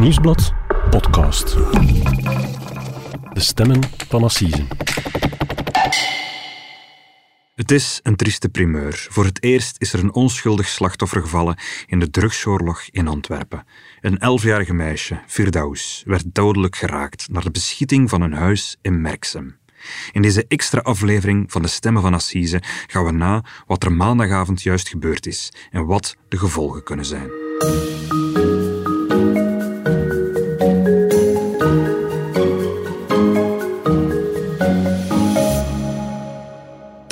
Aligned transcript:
Nieuwsblad 0.00 0.52
podcast. 0.90 1.56
De 3.32 3.40
stemmen 3.40 3.80
van 4.08 4.22
Assise. 4.22 4.66
Het 7.54 7.70
is 7.70 8.00
een 8.02 8.16
trieste 8.16 8.48
primeur. 8.48 9.06
Voor 9.10 9.24
het 9.24 9.42
eerst 9.42 9.76
is 9.78 9.92
er 9.92 9.98
een 9.98 10.14
onschuldig 10.14 10.68
slachtoffer 10.68 11.20
gevallen 11.20 11.58
in 11.86 11.98
de 11.98 12.10
drugsoorlog 12.10 12.82
in 12.90 13.08
Antwerpen. 13.08 13.66
Een 14.00 14.18
elfjarige 14.18 14.74
meisje, 14.74 15.22
Firdaus, 15.26 16.02
werd 16.06 16.24
dodelijk 16.34 16.76
geraakt 16.76 17.28
na 17.30 17.40
de 17.40 17.50
beschieting 17.50 18.10
van 18.10 18.22
een 18.22 18.34
huis 18.34 18.76
in 18.82 19.00
Merksem. 19.00 19.58
In 20.12 20.22
deze 20.22 20.44
extra 20.48 20.80
aflevering 20.80 21.52
van 21.52 21.62
de 21.62 21.68
Stemmen 21.68 22.02
van 22.02 22.14
Assise 22.14 22.62
gaan 22.86 23.04
we 23.04 23.12
na 23.12 23.44
wat 23.66 23.84
er 23.84 23.92
maandagavond 23.92 24.62
juist 24.62 24.88
gebeurd 24.88 25.26
is 25.26 25.52
en 25.70 25.86
wat 25.86 26.16
de 26.28 26.38
gevolgen 26.38 26.82
kunnen 26.82 27.04
zijn. 27.04 27.30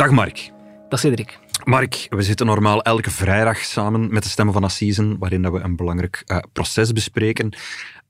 Dag 0.04 0.12
Mark. 0.12 0.50
Dag 0.88 1.00
Cedric. 1.00 1.38
Mark, 1.64 2.06
we 2.10 2.22
zitten 2.22 2.46
normaal 2.46 2.82
elke 2.82 3.10
vrijdag 3.10 3.58
samen 3.58 4.12
met 4.12 4.22
de 4.22 4.28
Stemmen 4.28 4.54
van 4.54 4.64
Assisen, 4.64 5.18
waarin 5.18 5.42
dat 5.42 5.52
we 5.52 5.60
een 5.60 5.76
belangrijk 5.76 6.22
uh, 6.26 6.38
proces 6.52 6.92
bespreken. 6.92 7.56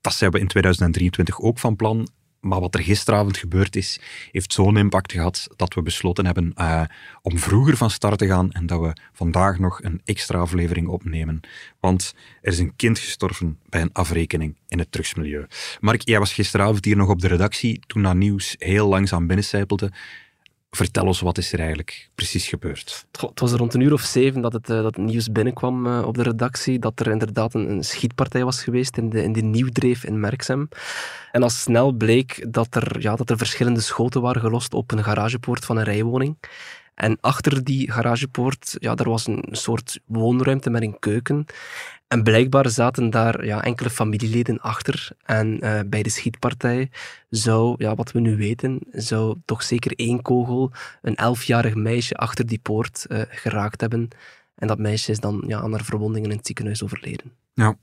Dat 0.01 0.13
zijn 0.13 0.31
we 0.31 0.39
in 0.39 0.47
2023 0.47 1.41
ook 1.41 1.59
van 1.59 1.75
plan. 1.75 2.07
Maar 2.39 2.59
wat 2.59 2.75
er 2.75 2.83
gisteravond 2.83 3.37
gebeurd 3.37 3.75
is, 3.75 3.99
heeft 4.31 4.53
zo'n 4.53 4.77
impact 4.77 5.11
gehad 5.11 5.47
dat 5.55 5.73
we 5.73 5.81
besloten 5.81 6.25
hebben 6.25 6.53
uh, 6.57 6.81
om 7.21 7.37
vroeger 7.37 7.77
van 7.77 7.89
start 7.89 8.17
te 8.17 8.27
gaan 8.27 8.51
en 8.51 8.65
dat 8.65 8.79
we 8.79 8.93
vandaag 9.13 9.59
nog 9.59 9.83
een 9.83 10.01
extra 10.03 10.39
aflevering 10.39 10.87
opnemen. 10.87 11.39
Want 11.79 12.13
er 12.41 12.51
is 12.51 12.59
een 12.59 12.75
kind 12.75 12.99
gestorven 12.99 13.59
bij 13.69 13.81
een 13.81 13.93
afrekening 13.93 14.57
in 14.67 14.79
het 14.79 14.91
drugsmilieu. 14.91 15.45
Mark, 15.79 16.01
jij 16.01 16.19
was 16.19 16.33
gisteravond 16.33 16.85
hier 16.85 16.97
nog 16.97 17.09
op 17.09 17.21
de 17.21 17.27
redactie 17.27 17.79
toen 17.87 18.03
dat 18.03 18.15
nieuws 18.15 18.55
heel 18.57 18.87
langzaam 18.87 19.27
binnencijpelde. 19.27 19.91
Vertel 20.75 21.05
ons, 21.05 21.19
wat 21.19 21.37
is 21.37 21.53
er 21.53 21.59
eigenlijk 21.59 22.09
precies 22.15 22.47
gebeurd? 22.47 23.05
Het 23.11 23.39
was 23.39 23.51
rond 23.51 23.73
een 23.73 23.81
uur 23.81 23.93
of 23.93 24.01
zeven 24.01 24.41
dat 24.41 24.53
het, 24.53 24.69
uh, 24.69 24.81
dat 24.81 24.97
nieuws 24.97 25.31
binnenkwam 25.31 25.87
uh, 25.87 26.07
op 26.07 26.15
de 26.17 26.23
redactie, 26.23 26.79
dat 26.79 26.99
er 26.99 27.07
inderdaad 27.07 27.53
een, 27.53 27.69
een, 27.69 27.83
schietpartij 27.83 28.43
was 28.43 28.63
geweest 28.63 28.97
in 28.97 29.09
de, 29.09 29.23
in 29.23 29.33
de 29.33 29.41
Nieuwdreef 29.41 30.03
in 30.03 30.19
Merksem. 30.19 30.69
En 31.31 31.43
al 31.43 31.49
snel 31.49 31.91
bleek 31.91 32.45
dat 32.53 32.75
er, 32.75 33.01
ja, 33.01 33.15
dat 33.15 33.29
er 33.29 33.37
verschillende 33.37 33.79
schoten 33.79 34.21
waren 34.21 34.41
gelost 34.41 34.73
op 34.73 34.91
een 34.91 35.03
garagepoort 35.03 35.65
van 35.65 35.77
een 35.77 35.83
rijwoning. 35.83 36.37
En 36.95 37.17
achter 37.21 37.63
die 37.63 37.91
garagepoort, 37.91 38.75
ja, 38.79 38.95
daar 38.95 39.09
was 39.09 39.27
een 39.27 39.43
soort 39.51 39.99
woonruimte 40.05 40.69
met 40.69 40.81
een 40.81 40.99
keuken. 40.99 41.45
En 42.07 42.23
blijkbaar 42.23 42.69
zaten 42.69 43.09
daar 43.09 43.45
ja, 43.45 43.63
enkele 43.63 43.89
familieleden 43.89 44.59
achter. 44.59 45.09
En 45.23 45.59
uh, 45.63 45.79
bij 45.85 46.03
de 46.03 46.09
schietpartij 46.09 46.89
zou, 47.29 47.75
ja, 47.77 47.95
wat 47.95 48.11
we 48.11 48.19
nu 48.19 48.37
weten, 48.37 48.79
zou 48.91 49.37
toch 49.45 49.63
zeker 49.63 49.91
één 49.95 50.21
kogel 50.21 50.71
een 51.01 51.15
elfjarig 51.15 51.75
meisje 51.75 52.15
achter 52.15 52.45
die 52.45 52.59
poort 52.59 53.05
uh, 53.07 53.21
geraakt 53.29 53.81
hebben. 53.81 54.07
En 54.55 54.67
dat 54.67 54.77
meisje 54.77 55.11
is 55.11 55.19
dan 55.19 55.43
ja, 55.47 55.59
aan 55.59 55.71
haar 55.71 55.83
verwondingen 55.83 56.29
in 56.29 56.37
het 56.37 56.45
ziekenhuis 56.45 56.83
overleden. 56.83 57.31
Ja, 57.53 57.77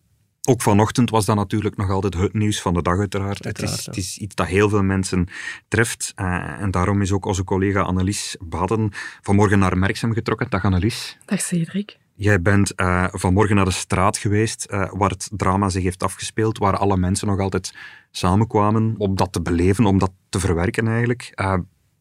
ook 0.49 0.63
vanochtend 0.63 1.11
was 1.11 1.25
dat 1.25 1.37
natuurlijk 1.37 1.77
nog 1.77 1.91
altijd 1.91 2.15
het 2.15 2.33
nieuws 2.33 2.61
van 2.61 2.75
de 2.75 2.83
dag, 2.83 2.99
uiteraard. 2.99 3.45
uiteraard 3.45 3.71
het, 3.71 3.79
is, 3.79 3.85
ja. 3.85 3.91
het, 3.91 4.01
is, 4.01 4.19
iets 4.19 4.35
dat 4.35 4.47
heel 4.47 4.69
veel 4.69 4.83
mensen 4.83 5.29
treft. 5.69 6.13
Uh, 6.17 6.61
en 6.61 6.71
daarom 6.71 7.03
is 7.03 7.13
ook 7.13 7.25
onze 7.25 7.45
collega 7.45 7.81
Annelies 7.81 8.37
Baden 8.41 8.91
vanmorgen 9.21 9.59
naar 9.59 9.79
Merksem 9.79 10.13
getrokken. 10.13 10.51
Dag 10.51 10.65
Annelies. 10.65 11.19
Dag 11.25 11.41
Cedric. 11.41 12.01
Jij 12.23 12.43
bent 12.43 12.73
uh, 12.77 13.07
vanmorgen 13.11 13.57
naar 13.57 13.65
de 13.65 13.71
straat 13.71 14.19
geweest 14.19 14.67
uh, 14.71 14.93
waar 14.93 15.11
het 15.11 15.29
drama 15.33 15.69
zich 15.69 15.83
heeft 15.83 16.03
afgespeeld, 16.03 16.59
waar 16.59 16.77
alle 16.77 16.97
mensen 16.97 17.27
nog 17.27 17.41
altijd 17.41 17.75
samenkwamen 18.11 18.95
om 18.99 19.17
dat 19.17 19.33
te 19.33 19.43
beleven, 19.43 19.85
om 19.85 19.99
dat 19.99 20.13
te 20.29 20.41
verwerken 20.41 20.89
eigenlijk. 20.89 21.33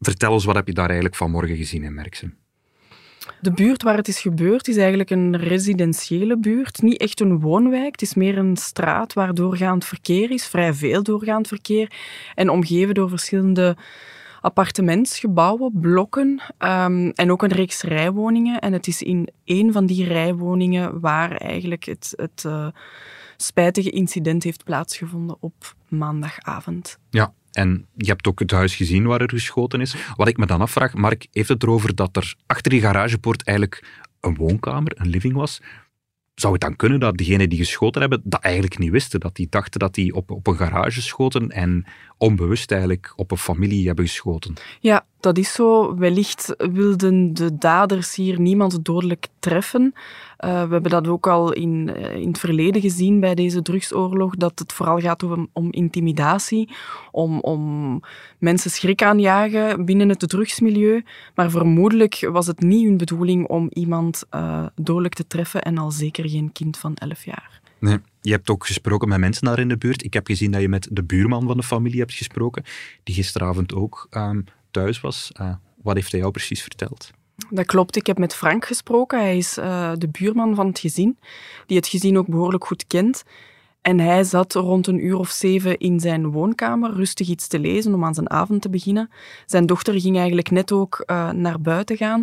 vertel 0.00 0.32
ons, 0.32 0.44
wat 0.44 0.54
heb 0.54 0.66
je 0.66 0.72
daar 0.72 0.86
eigenlijk 0.86 1.16
vanmorgen 1.16 1.56
gezien 1.56 1.84
in 1.84 1.94
Merksem? 1.94 2.36
De 3.40 3.52
buurt 3.52 3.82
waar 3.82 3.96
het 3.96 4.08
is 4.08 4.20
gebeurd 4.20 4.68
is 4.68 4.76
eigenlijk 4.76 5.10
een 5.10 5.36
residentiële 5.36 6.38
buurt, 6.38 6.82
niet 6.82 7.00
echt 7.00 7.20
een 7.20 7.40
woonwijk. 7.40 7.92
Het 7.92 8.02
is 8.02 8.14
meer 8.14 8.38
een 8.38 8.56
straat 8.56 9.12
waar 9.12 9.34
doorgaand 9.34 9.84
verkeer 9.84 10.30
is, 10.30 10.46
vrij 10.46 10.74
veel 10.74 11.02
doorgaand 11.02 11.48
verkeer, 11.48 11.92
en 12.34 12.48
omgeven 12.48 12.94
door 12.94 13.08
verschillende 13.08 13.76
appartementsgebouwen, 14.42 15.72
blokken 15.80 16.42
um, 16.58 17.10
en 17.10 17.30
ook 17.30 17.42
een 17.42 17.52
reeks 17.52 17.82
rijwoningen. 17.82 18.60
En 18.60 18.72
het 18.72 18.86
is 18.86 19.02
in 19.02 19.28
één 19.44 19.72
van 19.72 19.86
die 19.86 20.04
rijwoningen 20.04 21.00
waar 21.00 21.36
eigenlijk 21.36 21.84
het, 21.84 22.12
het 22.16 22.44
uh, 22.46 22.66
spijtige 23.36 23.90
incident 23.90 24.42
heeft 24.42 24.64
plaatsgevonden 24.64 25.36
op 25.40 25.74
maandagavond. 25.88 26.98
Ja, 27.10 27.32
en 27.52 27.86
je 27.96 28.06
hebt 28.06 28.26
ook 28.26 28.38
het 28.38 28.50
huis 28.50 28.76
gezien 28.76 29.06
waar 29.06 29.20
er 29.20 29.28
geschoten 29.28 29.80
is. 29.80 29.96
Wat 30.16 30.28
ik 30.28 30.36
me 30.36 30.46
dan 30.46 30.60
afvraag, 30.60 30.94
Mark, 30.94 31.26
heeft 31.32 31.48
het 31.48 31.62
erover 31.62 31.94
dat 31.94 32.16
er 32.16 32.34
achter 32.46 32.70
die 32.70 32.80
garagepoort 32.80 33.42
eigenlijk 33.44 34.04
een 34.20 34.34
woonkamer, 34.34 34.92
een 34.96 35.08
living 35.08 35.34
was? 35.34 35.60
Zou 36.34 36.52
het 36.52 36.62
dan 36.62 36.76
kunnen 36.76 37.00
dat 37.00 37.16
diegenen 37.16 37.48
die 37.48 37.58
geschoten 37.58 38.00
hebben 38.00 38.20
dat 38.24 38.42
eigenlijk 38.42 38.78
niet 38.78 38.90
wisten? 38.90 39.20
Dat 39.20 39.36
die 39.36 39.46
dachten 39.50 39.80
dat 39.80 39.94
die 39.94 40.14
op, 40.14 40.30
op 40.30 40.46
een 40.46 40.56
garage 40.56 41.02
schoten 41.02 41.48
en 41.48 41.84
onbewust 42.16 42.70
eigenlijk 42.70 43.12
op 43.16 43.30
een 43.30 43.38
familie 43.38 43.86
hebben 43.86 44.06
geschoten? 44.06 44.54
Ja, 44.80 45.06
dat 45.22 45.38
is 45.38 45.52
zo. 45.52 45.96
Wellicht 45.96 46.54
wilden 46.56 47.34
de 47.34 47.58
daders 47.58 48.14
hier 48.14 48.40
niemand 48.40 48.84
dodelijk 48.84 49.26
treffen. 49.38 49.82
Uh, 49.92 50.62
we 50.62 50.72
hebben 50.72 50.90
dat 50.90 51.08
ook 51.08 51.26
al 51.26 51.52
in, 51.52 51.90
uh, 51.96 52.14
in 52.14 52.28
het 52.28 52.38
verleden 52.38 52.80
gezien 52.80 53.20
bij 53.20 53.34
deze 53.34 53.62
drugsoorlog, 53.62 54.36
dat 54.36 54.58
het 54.58 54.72
vooral 54.72 54.98
gaat 54.98 55.22
om, 55.22 55.48
om 55.52 55.72
intimidatie, 55.72 56.70
om, 57.10 57.40
om 57.40 58.00
mensen 58.38 58.70
schrik 58.70 59.02
aanjagen 59.02 59.84
binnen 59.84 60.08
het 60.08 60.28
drugsmilieu. 60.28 61.04
Maar 61.34 61.50
vermoedelijk 61.50 62.28
was 62.32 62.46
het 62.46 62.60
niet 62.60 62.86
hun 62.86 62.96
bedoeling 62.96 63.48
om 63.48 63.68
iemand 63.72 64.24
uh, 64.34 64.66
dodelijk 64.74 65.14
te 65.14 65.26
treffen 65.26 65.62
en 65.62 65.78
al 65.78 65.90
zeker 65.90 66.28
geen 66.28 66.52
kind 66.52 66.76
van 66.76 66.94
11 66.94 67.24
jaar. 67.24 67.60
Nee. 67.78 67.98
Je 68.20 68.30
hebt 68.30 68.50
ook 68.50 68.66
gesproken 68.66 69.08
met 69.08 69.18
mensen 69.18 69.44
daar 69.44 69.58
in 69.58 69.68
de 69.68 69.78
buurt. 69.78 70.04
Ik 70.04 70.12
heb 70.12 70.26
gezien 70.26 70.50
dat 70.50 70.60
je 70.60 70.68
met 70.68 70.88
de 70.90 71.02
buurman 71.02 71.46
van 71.46 71.56
de 71.56 71.62
familie 71.62 71.98
hebt 71.98 72.12
gesproken, 72.12 72.64
die 73.02 73.14
gisteravond 73.14 73.74
ook 73.74 74.06
um, 74.10 74.44
thuis 74.72 75.00
was. 75.00 75.30
Uh, 75.40 75.54
wat 75.82 75.94
heeft 75.94 76.10
hij 76.10 76.20
jou 76.20 76.32
precies 76.32 76.62
verteld? 76.62 77.10
Dat 77.50 77.66
klopt. 77.66 77.96
Ik 77.96 78.06
heb 78.06 78.18
met 78.18 78.34
Frank 78.34 78.64
gesproken. 78.64 79.18
Hij 79.18 79.36
is 79.36 79.58
uh, 79.58 79.92
de 79.98 80.08
buurman 80.08 80.54
van 80.54 80.66
het 80.66 80.78
gezin, 80.78 81.18
die 81.66 81.76
het 81.76 81.88
gezin 81.88 82.18
ook 82.18 82.26
behoorlijk 82.26 82.64
goed 82.64 82.86
kent. 82.86 83.22
En 83.82 83.98
hij 83.98 84.24
zat 84.24 84.54
rond 84.54 84.86
een 84.86 85.04
uur 85.04 85.16
of 85.16 85.30
zeven 85.30 85.78
in 85.78 86.00
zijn 86.00 86.30
woonkamer, 86.30 86.92
rustig 86.92 87.28
iets 87.28 87.46
te 87.46 87.58
lezen 87.58 87.94
om 87.94 88.04
aan 88.04 88.14
zijn 88.14 88.30
avond 88.30 88.62
te 88.62 88.70
beginnen. 88.70 89.10
Zijn 89.46 89.66
dochter 89.66 90.00
ging 90.00 90.16
eigenlijk 90.16 90.50
net 90.50 90.72
ook 90.72 91.04
uh, 91.06 91.30
naar 91.30 91.60
buiten 91.60 91.96
gaan 91.96 92.22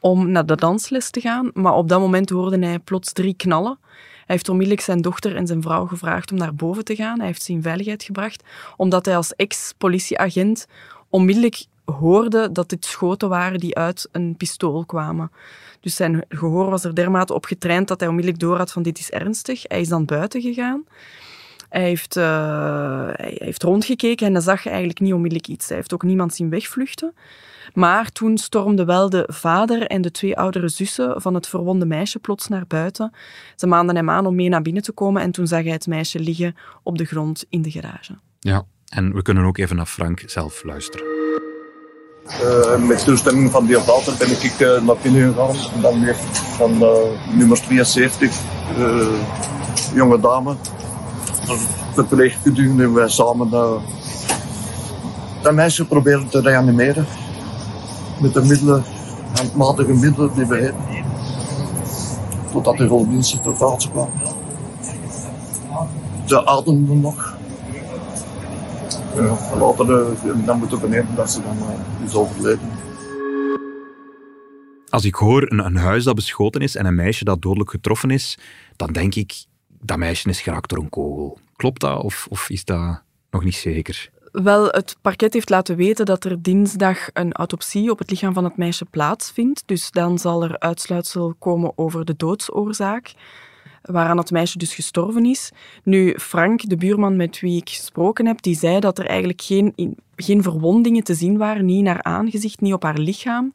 om 0.00 0.30
naar 0.30 0.46
de 0.46 0.54
dansles 0.54 1.10
te 1.10 1.20
gaan. 1.20 1.50
Maar 1.54 1.74
op 1.74 1.88
dat 1.88 2.00
moment 2.00 2.30
hoorde 2.30 2.66
hij 2.66 2.78
plots 2.78 3.12
drie 3.12 3.34
knallen. 3.34 3.78
Hij 4.26 4.36
heeft 4.36 4.48
onmiddellijk 4.48 4.84
zijn 4.84 5.00
dochter 5.00 5.36
en 5.36 5.46
zijn 5.46 5.62
vrouw 5.62 5.86
gevraagd 5.86 6.32
om 6.32 6.38
naar 6.38 6.54
boven 6.54 6.84
te 6.84 6.94
gaan. 6.94 7.18
Hij 7.18 7.26
heeft 7.26 7.42
ze 7.42 7.52
in 7.52 7.62
veiligheid 7.62 8.02
gebracht, 8.02 8.42
omdat 8.76 9.04
hij 9.04 9.16
als 9.16 9.34
ex-politieagent 9.34 10.66
onmiddellijk 11.08 11.64
hoorde 11.92 12.52
dat 12.52 12.68
dit 12.68 12.84
schoten 12.84 13.28
waren 13.28 13.60
die 13.60 13.76
uit 13.76 14.08
een 14.12 14.36
pistool 14.36 14.84
kwamen. 14.84 15.30
Dus 15.80 15.96
zijn 15.96 16.24
gehoor 16.28 16.70
was 16.70 16.84
er 16.84 16.94
dermate 16.94 17.34
op 17.34 17.44
getraind 17.44 17.88
dat 17.88 18.00
hij 18.00 18.08
onmiddellijk 18.08 18.42
door 18.42 18.56
had 18.56 18.72
van 18.72 18.82
dit 18.82 18.98
is 18.98 19.10
ernstig. 19.10 19.62
Hij 19.66 19.80
is 19.80 19.88
dan 19.88 20.04
buiten 20.04 20.40
gegaan. 20.40 20.84
Hij 21.68 21.82
heeft, 21.82 22.16
uh, 22.16 22.24
hij 23.12 23.36
heeft 23.38 23.62
rondgekeken 23.62 24.26
en 24.26 24.32
hij 24.32 24.42
zag 24.42 24.66
eigenlijk 24.66 25.00
niet 25.00 25.12
onmiddellijk 25.12 25.48
iets. 25.48 25.68
Hij 25.68 25.76
heeft 25.76 25.94
ook 25.94 26.02
niemand 26.02 26.34
zien 26.34 26.50
wegvluchten. 26.50 27.14
Maar 27.74 28.10
toen 28.10 28.38
stormden 28.38 28.86
wel 28.86 29.10
de 29.10 29.28
vader 29.32 29.86
en 29.86 30.02
de 30.02 30.10
twee 30.10 30.36
oudere 30.36 30.68
zussen 30.68 31.20
van 31.20 31.34
het 31.34 31.48
verwonde 31.48 31.86
meisje 31.86 32.18
plots 32.18 32.48
naar 32.48 32.66
buiten. 32.66 33.12
Ze 33.56 33.66
maanden 33.66 33.96
hem 33.96 34.10
aan 34.10 34.26
om 34.26 34.34
mee 34.34 34.48
naar 34.48 34.62
binnen 34.62 34.82
te 34.82 34.92
komen 34.92 35.22
en 35.22 35.30
toen 35.30 35.46
zag 35.46 35.62
hij 35.62 35.72
het 35.72 35.86
meisje 35.86 36.20
liggen 36.20 36.56
op 36.82 36.98
de 36.98 37.04
grond 37.04 37.44
in 37.48 37.62
de 37.62 37.70
garage. 37.70 38.18
Ja, 38.38 38.64
en 38.88 39.14
we 39.14 39.22
kunnen 39.22 39.44
ook 39.44 39.58
even 39.58 39.76
naar 39.76 39.86
Frank 39.86 40.22
zelf 40.26 40.64
luisteren. 40.64 41.21
Uh, 42.40 42.86
met 42.86 43.04
toestemming 43.04 43.50
van 43.50 43.66
de 43.66 43.82
Walter 43.86 44.14
ben 44.18 44.30
ik 44.30 44.60
uh, 44.60 44.80
naar 44.80 44.96
binnen 45.02 45.34
gegaan. 45.34 45.56
En 45.74 45.80
dan 45.80 46.00
weer 46.00 46.16
van 46.56 46.72
uh, 46.72 46.88
nummer 47.36 47.56
72, 47.56 48.34
jonge 49.94 50.20
dame, 50.20 50.54
verpleegkundige 51.92 52.82
en 52.82 52.94
wij 52.94 53.08
samen 53.08 53.50
dat 55.42 55.52
meisje 55.52 55.86
proberen 55.86 56.28
te 56.28 56.40
reanimeren 56.40 57.06
met 58.20 58.34
de 58.34 58.42
middelen, 58.42 58.84
handmatige 59.32 59.92
middelen 59.92 60.30
die 60.34 60.46
we 60.46 60.56
hebben. 60.56 60.84
Totdat 62.52 62.76
de 62.76 62.86
roldiensten 62.86 63.42
ter 63.42 63.52
plaatse 63.52 63.90
kwamen. 63.90 64.12
Ze 66.24 66.46
ademden 66.46 67.00
nog. 67.00 67.31
Ja, 69.14 69.56
later 69.58 69.86
dan 70.44 70.58
moeten 70.58 70.80
we 70.80 70.88
nemen 70.88 71.14
dat 71.14 71.30
ze 71.30 71.42
dan 71.42 71.56
uh, 71.56 72.06
is 72.06 72.14
overleden. 72.14 72.70
Als 74.88 75.04
ik 75.04 75.14
hoor 75.14 75.50
een, 75.50 75.58
een 75.58 75.76
huis 75.76 76.04
dat 76.04 76.14
beschoten 76.14 76.60
is 76.60 76.76
en 76.76 76.86
een 76.86 76.94
meisje 76.94 77.24
dat 77.24 77.42
dodelijk 77.42 77.70
getroffen 77.70 78.10
is, 78.10 78.38
dan 78.76 78.92
denk 78.92 79.14
ik, 79.14 79.44
dat 79.80 79.98
meisje 79.98 80.28
is 80.28 80.40
geraakt 80.40 80.68
door 80.68 80.78
een 80.78 80.88
kogel. 80.88 81.38
Klopt 81.56 81.80
dat 81.80 82.02
of, 82.02 82.26
of 82.30 82.50
is 82.50 82.64
dat 82.64 83.02
nog 83.30 83.44
niet 83.44 83.54
zeker? 83.54 84.10
Wel, 84.32 84.66
het 84.66 84.96
parket 85.00 85.32
heeft 85.32 85.50
laten 85.50 85.76
weten 85.76 86.06
dat 86.06 86.24
er 86.24 86.42
dinsdag 86.42 87.08
een 87.12 87.32
autopsie 87.32 87.90
op 87.90 87.98
het 87.98 88.10
lichaam 88.10 88.32
van 88.32 88.44
het 88.44 88.56
meisje 88.56 88.84
plaatsvindt. 88.84 89.62
Dus 89.66 89.90
dan 89.90 90.18
zal 90.18 90.42
er 90.42 90.58
uitsluitsel 90.58 91.34
komen 91.38 91.72
over 91.74 92.04
de 92.04 92.16
doodsoorzaak, 92.16 93.12
waaraan 93.82 94.18
het 94.18 94.30
meisje 94.30 94.58
dus 94.58 94.74
gestorven 94.74 95.24
is. 95.24 95.50
Nu, 95.84 96.14
Frank, 96.18 96.68
de 96.68 96.76
buurman 96.76 97.16
met 97.16 97.40
wie 97.40 97.60
ik 97.60 97.68
gesproken 97.68 98.26
heb, 98.26 98.42
die 98.42 98.56
zei 98.56 98.80
dat 98.80 98.98
er 98.98 99.06
eigenlijk 99.06 99.42
geen, 99.42 99.96
geen 100.16 100.42
verwondingen 100.42 101.04
te 101.04 101.14
zien 101.14 101.36
waren, 101.36 101.64
niet 101.64 101.82
naar 101.82 102.02
aangezicht, 102.02 102.60
niet 102.60 102.72
op 102.72 102.82
haar 102.82 102.98
lichaam. 102.98 103.52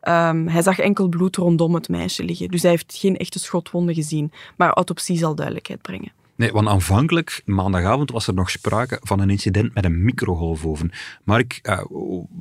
Ehm, 0.00 0.46
hij 0.46 0.62
zag 0.62 0.78
enkel 0.78 1.08
bloed 1.08 1.36
rondom 1.36 1.74
het 1.74 1.88
meisje 1.88 2.24
liggen. 2.24 2.48
Dus 2.48 2.62
hij 2.62 2.70
heeft 2.70 2.96
geen 2.96 3.16
echte 3.16 3.38
schotwonden 3.38 3.94
gezien. 3.94 4.32
Maar 4.56 4.72
autopsie 4.72 5.18
zal 5.18 5.34
duidelijkheid 5.34 5.82
brengen. 5.82 6.12
Nee, 6.36 6.52
want 6.52 6.68
aanvankelijk, 6.68 7.42
maandagavond, 7.44 8.10
was 8.10 8.26
er 8.26 8.34
nog 8.34 8.50
sprake 8.50 9.00
van 9.02 9.20
een 9.20 9.30
incident 9.30 9.74
met 9.74 9.84
een 9.84 10.04
microgolfoven. 10.04 10.90
Mark, 11.24 11.60
uh, 11.62 11.84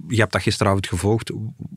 je 0.08 0.20
hebt 0.20 0.32
dat 0.32 0.42
gisteravond 0.42 0.88
gevolgd. 0.88 1.32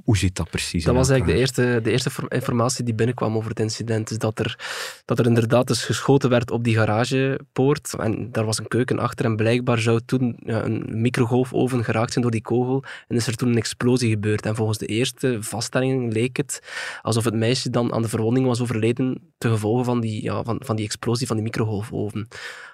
Hoe 0.04 0.16
zit 0.16 0.36
dat 0.36 0.50
precies? 0.50 0.84
Dat 0.84 0.94
was 0.94 1.08
eigenlijk 1.08 1.38
de 1.38 1.44
eerste, 1.44 1.80
de 1.82 1.90
eerste 1.90 2.10
informatie 2.28 2.84
die 2.84 2.94
binnenkwam 2.94 3.36
over 3.36 3.50
het 3.50 3.60
incident. 3.60 4.08
Dus 4.08 4.18
dat 4.18 4.38
er, 4.38 4.58
dat 5.04 5.18
er 5.18 5.26
inderdaad 5.26 5.66
dus 5.66 5.84
geschoten 5.84 6.30
werd 6.30 6.50
op 6.50 6.64
die 6.64 6.76
garagepoort. 6.76 7.94
En 7.98 8.32
daar 8.32 8.44
was 8.44 8.58
een 8.58 8.68
keuken 8.68 8.98
achter. 8.98 9.24
En 9.24 9.36
blijkbaar 9.36 9.78
zou 9.78 10.00
toen 10.06 10.36
ja, 10.44 10.64
een 10.64 10.84
microgolfoven 10.88 11.84
geraakt 11.84 12.12
zijn 12.12 12.22
door 12.22 12.32
die 12.32 12.42
kogel. 12.42 12.84
En 13.08 13.16
is 13.16 13.26
er 13.26 13.36
toen 13.36 13.48
een 13.48 13.56
explosie 13.56 14.10
gebeurd. 14.10 14.46
En 14.46 14.54
volgens 14.54 14.78
de 14.78 14.86
eerste 14.86 15.36
vaststellingen 15.40 16.12
leek 16.12 16.36
het 16.36 16.62
alsof 17.02 17.24
het 17.24 17.34
meisje 17.34 17.70
dan 17.70 17.92
aan 17.92 18.02
de 18.02 18.08
verwonding 18.08 18.46
was 18.46 18.60
overleden 18.60 19.32
ten 19.38 19.50
gevolge 19.50 19.84
van 19.84 20.00
die, 20.00 20.22
ja, 20.22 20.42
van, 20.42 20.60
van 20.64 20.76
die 20.76 20.84
explosie 20.84 21.26
van 21.26 21.36
die 21.36 21.44
microgolfoven. 21.44 22.07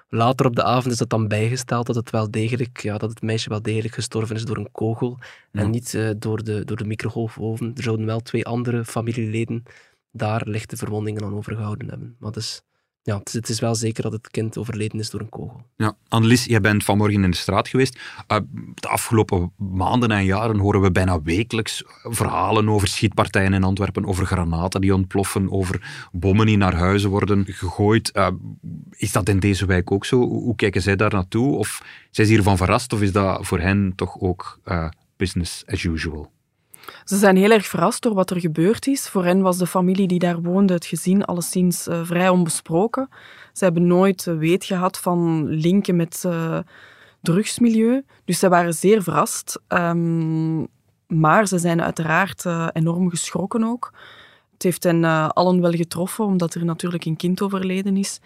Later 0.08 0.46
op 0.46 0.56
de 0.56 0.62
avond 0.62 0.92
is 0.92 0.98
het 0.98 1.10
dan 1.10 1.28
bijgesteld 1.28 1.86
dat 1.86 1.96
het, 1.96 2.10
wel 2.10 2.30
degelijk, 2.30 2.82
ja, 2.82 2.98
dat 2.98 3.10
het 3.10 3.22
meisje 3.22 3.48
wel 3.48 3.62
degelijk 3.62 3.94
gestorven 3.94 4.36
is 4.36 4.44
door 4.44 4.56
een 4.56 4.72
kogel 4.72 5.18
en 5.52 5.70
niet 5.70 5.92
uh, 5.92 6.10
door, 6.16 6.44
de, 6.44 6.64
door 6.64 6.76
de 6.76 6.84
microgolfoven. 6.84 7.72
Er 7.74 7.82
zouden 7.82 8.06
wel 8.06 8.20
twee 8.20 8.46
andere 8.46 8.84
familieleden 8.84 9.62
daar 10.10 10.42
lichte 10.44 10.76
verwondingen 10.76 11.24
aan 11.24 11.34
overgehouden 11.34 11.88
hebben. 11.88 12.16
Maar 12.18 12.32
dus, 12.32 12.62
ja, 13.06 13.20
het 13.32 13.48
is, 13.48 13.60
wel 13.60 13.74
zeker 13.74 14.02
dat 14.02 14.12
het 14.12 14.30
kind 14.30 14.58
overleden 14.58 14.98
is 14.98 15.10
door 15.10 15.20
een 15.20 15.28
kogel. 15.28 15.64
Ja, 15.76 15.96
Annelies, 16.08 16.44
jij 16.44 16.60
bent 16.60 16.84
vanmorgen 16.84 17.24
in 17.24 17.30
de 17.30 17.36
straat 17.36 17.68
geweest. 17.68 17.98
Uh, 18.28 18.38
de 18.74 18.88
afgelopen 18.88 19.52
maanden 19.56 20.10
en 20.10 20.24
jaren 20.24 20.58
horen 20.58 20.80
we 20.80 20.90
bijna 20.90 21.22
wekelijks 21.22 21.82
verhalen 22.02 22.68
over 22.68 22.88
schietpartijen 22.88 23.52
in 23.52 23.64
Antwerpen, 23.64 24.06
over 24.06 24.26
granaten 24.26 24.80
die 24.80 24.94
ontploffen, 24.94 25.50
over 25.52 26.08
bommen 26.12 26.46
die 26.46 26.56
naar 26.56 26.74
huizen 26.74 27.10
worden 27.10 27.44
gegooid. 27.46 28.10
Uh, 28.14 28.28
is 28.90 29.12
dat 29.12 29.28
in 29.28 29.38
deze 29.38 29.66
wijk 29.66 29.90
ook 29.90 30.04
zo? 30.04 30.20
Hoe 30.20 30.56
kijken 30.56 30.82
zij 30.82 30.96
daar 30.96 31.12
naartoe? 31.12 31.56
Of 31.56 31.82
zijn 32.10 32.26
ze 32.26 32.32
hiervan 32.32 32.56
verrast, 32.56 32.92
of 32.92 33.02
is 33.02 33.12
dat 33.12 33.46
voor 33.46 33.60
hen 33.60 33.92
toch 33.96 34.20
ook 34.20 34.58
uh, 34.64 34.88
business 35.16 35.62
as 35.66 35.82
usual? 35.82 36.32
Ze 37.04 37.16
zijn 37.16 37.36
heel 37.36 37.50
erg 37.50 37.66
verrast 37.66 38.02
door 38.02 38.14
wat 38.14 38.30
er 38.30 38.40
gebeurd 38.40 38.86
is. 38.86 39.08
Voor 39.08 39.24
hen 39.24 39.40
was 39.40 39.58
de 39.58 39.66
familie 39.66 40.08
die 40.08 40.18
daar 40.18 40.40
woonde, 40.40 40.72
het 40.72 40.86
gezin, 40.86 41.24
alleszins 41.24 41.88
uh, 41.88 42.00
vrij 42.04 42.28
onbesproken. 42.28 43.08
Ze 43.52 43.64
hebben 43.64 43.86
nooit 43.86 44.26
uh, 44.26 44.38
weet 44.38 44.64
gehad 44.64 44.98
van 44.98 45.48
linken 45.48 45.96
met 45.96 46.22
uh, 46.26 46.58
drugsmilieu. 47.20 48.04
Dus 48.24 48.38
ze 48.38 48.48
waren 48.48 48.74
zeer 48.74 49.02
verrast. 49.02 49.60
Um, 49.68 50.66
maar 51.06 51.46
ze 51.46 51.58
zijn 51.58 51.82
uiteraard 51.82 52.44
enorm 52.72 53.10
geschrokken 53.10 53.64
ook. 53.64 53.92
Het 54.52 54.62
heeft 54.62 54.84
hen 54.84 55.04
allen 55.34 55.60
wel 55.60 55.72
getroffen, 55.72 56.24
omdat 56.24 56.54
er 56.54 56.64
natuurlijk 56.64 57.04
een 57.04 57.16
kind 57.16 57.42
overleden 57.42 57.96
is. 57.96 58.20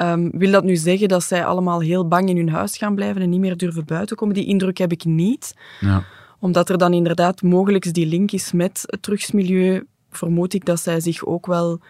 Um, 0.00 0.30
wil 0.30 0.50
dat 0.50 0.64
nu 0.64 0.76
zeggen 0.76 1.08
dat 1.08 1.22
zij 1.22 1.44
allemaal 1.44 1.80
heel 1.80 2.08
bang 2.08 2.28
in 2.28 2.36
hun 2.36 2.48
huis 2.50 2.76
gaan 2.76 2.94
blijven 2.94 3.22
en 3.22 3.30
niet 3.30 3.40
meer 3.40 3.56
durven 3.56 3.84
buiten 3.84 4.16
komen? 4.16 4.34
Die 4.34 4.46
indruk 4.46 4.78
heb 4.78 4.92
ik 4.92 5.04
niet. 5.04 5.54
Ja 5.80 6.04
omdat 6.42 6.68
er 6.68 6.78
dan 6.78 6.92
inderdaad 6.92 7.42
mogelijk 7.42 7.94
die 7.94 8.06
link 8.06 8.32
is 8.32 8.52
met 8.52 8.82
het 8.86 9.02
drugsmilieu, 9.02 9.86
vermoed 10.10 10.54
ik 10.54 10.64
dat 10.64 10.80
zij 10.80 11.00
zich 11.00 11.26
ook 11.26 11.46
wel 11.46 11.80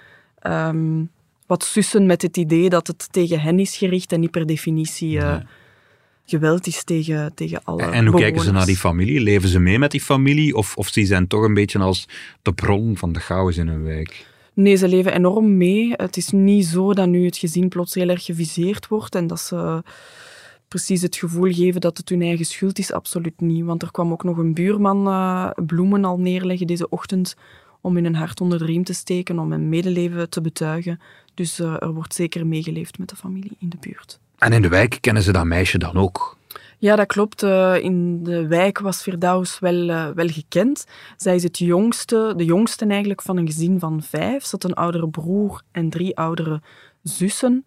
um, 0.46 1.10
wat 1.46 1.64
sussen 1.64 2.06
met 2.06 2.22
het 2.22 2.36
idee 2.36 2.68
dat 2.68 2.86
het 2.86 3.12
tegen 3.12 3.40
hen 3.40 3.58
is 3.58 3.76
gericht 3.76 4.12
en 4.12 4.20
niet 4.20 4.30
per 4.30 4.46
definitie 4.46 5.16
uh, 5.16 5.30
nee. 5.30 5.42
geweld 6.24 6.66
is 6.66 6.84
tegen, 6.84 7.34
tegen 7.34 7.60
alle 7.64 7.82
En, 7.82 7.92
en 7.92 7.92
hoe 7.92 8.04
bewoners. 8.04 8.22
kijken 8.22 8.42
ze 8.42 8.52
naar 8.52 8.66
die 8.66 8.76
familie? 8.76 9.20
Leven 9.20 9.48
ze 9.48 9.58
mee 9.58 9.78
met 9.78 9.90
die 9.90 10.00
familie? 10.00 10.54
Of, 10.54 10.76
of 10.76 10.88
ze 10.88 11.06
zijn 11.06 11.26
toch 11.26 11.42
een 11.42 11.54
beetje 11.54 11.78
als 11.78 12.08
de 12.42 12.52
bron 12.52 12.96
van 12.96 13.12
de 13.12 13.20
chaos 13.20 13.56
in 13.56 13.68
hun 13.68 13.82
wijk? 13.82 14.26
Nee, 14.54 14.76
ze 14.76 14.88
leven 14.88 15.14
enorm 15.14 15.56
mee. 15.56 15.92
Het 15.96 16.16
is 16.16 16.30
niet 16.30 16.66
zo 16.66 16.94
dat 16.94 17.08
nu 17.08 17.24
het 17.24 17.36
gezin 17.36 17.68
plots 17.68 17.94
heel 17.94 18.08
erg 18.08 18.24
geviseerd 18.24 18.88
wordt 18.88 19.14
en 19.14 19.26
dat 19.26 19.40
ze 19.40 19.82
precies 20.72 21.02
het 21.02 21.16
gevoel 21.16 21.52
geven 21.52 21.80
dat 21.80 21.96
het 21.96 22.08
hun 22.08 22.22
eigen 22.22 22.44
schuld 22.44 22.78
is, 22.78 22.92
absoluut 22.92 23.40
niet. 23.40 23.64
Want 23.64 23.82
er 23.82 23.90
kwam 23.90 24.12
ook 24.12 24.24
nog 24.24 24.36
een 24.36 24.54
buurman 24.54 25.08
uh, 25.08 25.50
bloemen 25.66 26.04
al 26.04 26.18
neerleggen 26.18 26.66
deze 26.66 26.88
ochtend 26.88 27.36
om 27.80 27.96
hun 27.96 28.14
hart 28.14 28.40
onder 28.40 28.58
de 28.58 28.64
riem 28.64 28.84
te 28.84 28.92
steken, 28.92 29.38
om 29.38 29.52
een 29.52 29.68
medeleven 29.68 30.30
te 30.30 30.40
betuigen. 30.40 31.00
Dus 31.34 31.60
uh, 31.60 31.82
er 31.82 31.92
wordt 31.92 32.14
zeker 32.14 32.46
meegeleefd 32.46 32.98
met 32.98 33.08
de 33.08 33.16
familie 33.16 33.56
in 33.58 33.68
de 33.68 33.76
buurt. 33.80 34.18
En 34.38 34.52
in 34.52 34.62
de 34.62 34.68
wijk 34.68 34.98
kennen 35.00 35.22
ze 35.22 35.32
dat 35.32 35.44
meisje 35.44 35.78
dan 35.78 35.96
ook? 35.96 36.36
Ja, 36.78 36.96
dat 36.96 37.06
klopt. 37.06 37.42
Uh, 37.42 37.76
in 37.76 38.24
de 38.24 38.46
wijk 38.46 38.78
was 38.78 39.02
Firdaus 39.02 39.58
wel, 39.58 39.86
wel 40.14 40.28
gekend. 40.28 40.86
Zij 41.16 41.34
is 41.34 41.42
het 41.42 41.58
jongste, 41.58 42.34
de 42.36 42.44
jongste 42.44 42.86
eigenlijk 42.86 43.22
van 43.22 43.36
een 43.36 43.46
gezin 43.46 43.78
van 43.78 44.02
vijf. 44.02 44.44
Ze 44.44 44.50
had 44.50 44.64
een 44.64 44.74
oudere 44.74 45.08
broer 45.08 45.62
en 45.70 45.90
drie 45.90 46.16
oudere 46.16 46.60
zussen. 47.02 47.64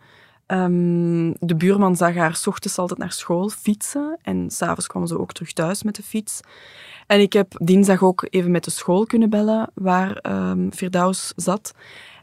Um, 0.48 1.34
de 1.40 1.56
buurman 1.56 1.96
zag 1.96 2.16
haar 2.16 2.36
s 2.36 2.48
ochtends 2.48 2.78
altijd 2.78 3.00
naar 3.00 3.12
school 3.12 3.50
fietsen 3.50 4.18
en 4.22 4.50
s'avonds 4.50 4.88
kwam 4.88 5.08
ze 5.08 5.20
ook 5.20 5.32
terug 5.32 5.54
thuis 5.54 5.84
met 5.84 5.96
de 5.96 6.04
fiets. 6.04 6.40
En 7.08 7.20
ik 7.20 7.34
heb 7.34 7.54
dinsdag 7.64 8.04
ook 8.04 8.28
even 8.30 8.52
met 8.52 8.64
de 8.64 8.72
school 8.72 9.06
kunnen 9.06 9.30
bellen 9.30 9.70
waar 9.74 10.20
um, 10.50 10.74
Firdaus 10.74 11.34
zat. 11.36 11.74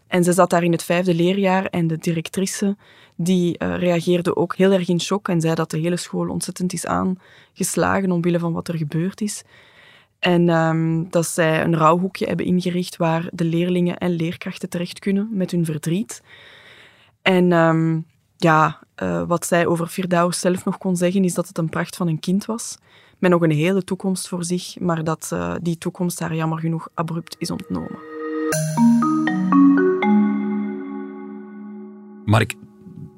En 0.06 0.24
ze 0.24 0.32
zat 0.32 0.50
daar 0.50 0.62
in 0.62 0.72
het 0.72 0.82
vijfde 0.82 1.14
leerjaar 1.14 1.66
en 1.66 1.86
de 1.86 1.98
directrice 1.98 2.76
die 3.16 3.56
uh, 3.58 3.76
reageerde 3.76 4.36
ook 4.36 4.56
heel 4.56 4.72
erg 4.72 4.88
in 4.88 5.00
shock 5.00 5.28
en 5.28 5.40
zei 5.40 5.54
dat 5.54 5.70
de 5.70 5.78
hele 5.78 5.96
school 5.96 6.28
ontzettend 6.28 6.72
is 6.72 6.86
aangeslagen 6.86 8.10
omwille 8.10 8.38
van 8.38 8.52
wat 8.52 8.68
er 8.68 8.76
gebeurd 8.76 9.20
is. 9.20 9.42
En 10.18 10.48
um, 10.48 11.10
dat 11.10 11.26
zij 11.26 11.64
een 11.64 11.76
rouwhoekje 11.76 12.26
hebben 12.26 12.46
ingericht 12.46 12.96
waar 12.96 13.28
de 13.32 13.44
leerlingen 13.44 13.98
en 13.98 14.10
leerkrachten 14.10 14.68
terecht 14.68 14.98
kunnen 14.98 15.28
met 15.32 15.50
hun 15.50 15.64
verdriet. 15.64 16.22
En 17.22 17.52
ja, 18.42 18.78
uh, 19.02 19.22
wat 19.26 19.46
zij 19.46 19.66
over 19.66 19.86
Firdaus 19.86 20.40
zelf 20.40 20.64
nog 20.64 20.78
kon 20.78 20.96
zeggen, 20.96 21.24
is 21.24 21.34
dat 21.34 21.48
het 21.48 21.58
een 21.58 21.68
pracht 21.68 21.96
van 21.96 22.08
een 22.08 22.20
kind 22.20 22.44
was. 22.44 22.78
Met 23.18 23.30
nog 23.30 23.42
een 23.42 23.50
hele 23.50 23.84
toekomst 23.84 24.28
voor 24.28 24.44
zich, 24.44 24.78
maar 24.80 25.04
dat 25.04 25.30
uh, 25.32 25.54
die 25.62 25.78
toekomst 25.78 26.18
haar 26.20 26.34
jammer 26.34 26.58
genoeg 26.58 26.88
abrupt 26.94 27.36
is 27.38 27.50
ontnomen. 27.50 27.98
Mark, 32.24 32.54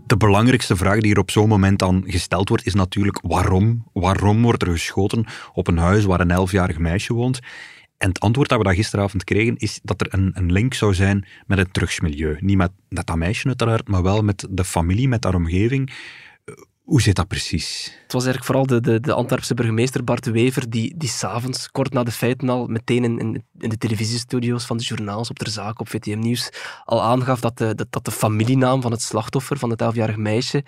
de 0.06 0.16
belangrijkste 0.16 0.76
vraag 0.76 1.00
die 1.00 1.12
er 1.12 1.18
op 1.18 1.30
zo'n 1.30 1.48
moment 1.48 1.78
dan 1.78 2.04
gesteld 2.06 2.48
wordt, 2.48 2.66
is 2.66 2.74
natuurlijk 2.74 3.20
waarom? 3.22 3.84
Waarom 3.92 4.42
wordt 4.42 4.62
er 4.62 4.70
geschoten 4.70 5.24
op 5.52 5.66
een 5.68 5.78
huis 5.78 6.04
waar 6.04 6.20
een 6.20 6.30
elfjarig 6.30 6.78
meisje 6.78 7.14
woont? 7.14 7.40
En 7.98 8.08
het 8.08 8.20
antwoord 8.20 8.48
dat 8.48 8.58
we 8.58 8.64
dat 8.64 8.74
gisteravond 8.74 9.24
kregen, 9.24 9.56
is 9.56 9.80
dat 9.82 10.00
er 10.00 10.14
een, 10.14 10.30
een 10.34 10.52
link 10.52 10.74
zou 10.74 10.94
zijn 10.94 11.26
met 11.46 11.58
het 11.58 11.74
drugsmilieu. 11.74 12.36
Niet 12.40 12.56
met, 12.56 12.70
dat 12.88 13.14
meisje 13.14 13.46
uiteraard, 13.46 13.88
maar 13.88 14.02
wel 14.02 14.22
met 14.22 14.46
de 14.50 14.64
familie, 14.64 15.08
met 15.08 15.24
haar 15.24 15.34
omgeving. 15.34 15.92
Hoe 16.84 17.02
zit 17.02 17.16
dat 17.16 17.28
precies? 17.28 17.98
Het 18.02 18.12
was 18.12 18.24
eigenlijk 18.24 18.44
vooral 18.44 18.66
de, 18.66 18.90
de, 18.90 19.00
de 19.00 19.12
Antwerpse 19.12 19.54
burgemeester 19.54 20.04
Bart 20.04 20.26
Wever 20.26 20.70
die, 20.70 20.94
die 20.96 21.08
s'avonds, 21.08 21.70
kort 21.70 21.92
na 21.92 22.02
de 22.02 22.10
feiten 22.10 22.48
al, 22.48 22.66
meteen 22.66 23.04
in, 23.04 23.18
in, 23.18 23.44
in 23.58 23.68
de 23.68 23.78
televisiestudio's 23.78 24.64
van 24.64 24.76
de 24.76 24.84
journaals 24.84 25.30
op 25.30 25.38
de 25.38 25.50
zaak 25.50 25.80
op 25.80 25.88
VTM 25.88 26.18
Nieuws 26.18 26.50
al 26.84 27.02
aangaf 27.02 27.40
dat 27.40 27.58
de, 27.58 27.74
dat, 27.74 27.86
dat 27.90 28.04
de 28.04 28.10
familienaam 28.10 28.82
van 28.82 28.90
het 28.90 29.02
slachtoffer, 29.02 29.58
van 29.58 29.70
het 29.70 29.80
elfjarig 29.80 30.16
meisje, 30.16 30.64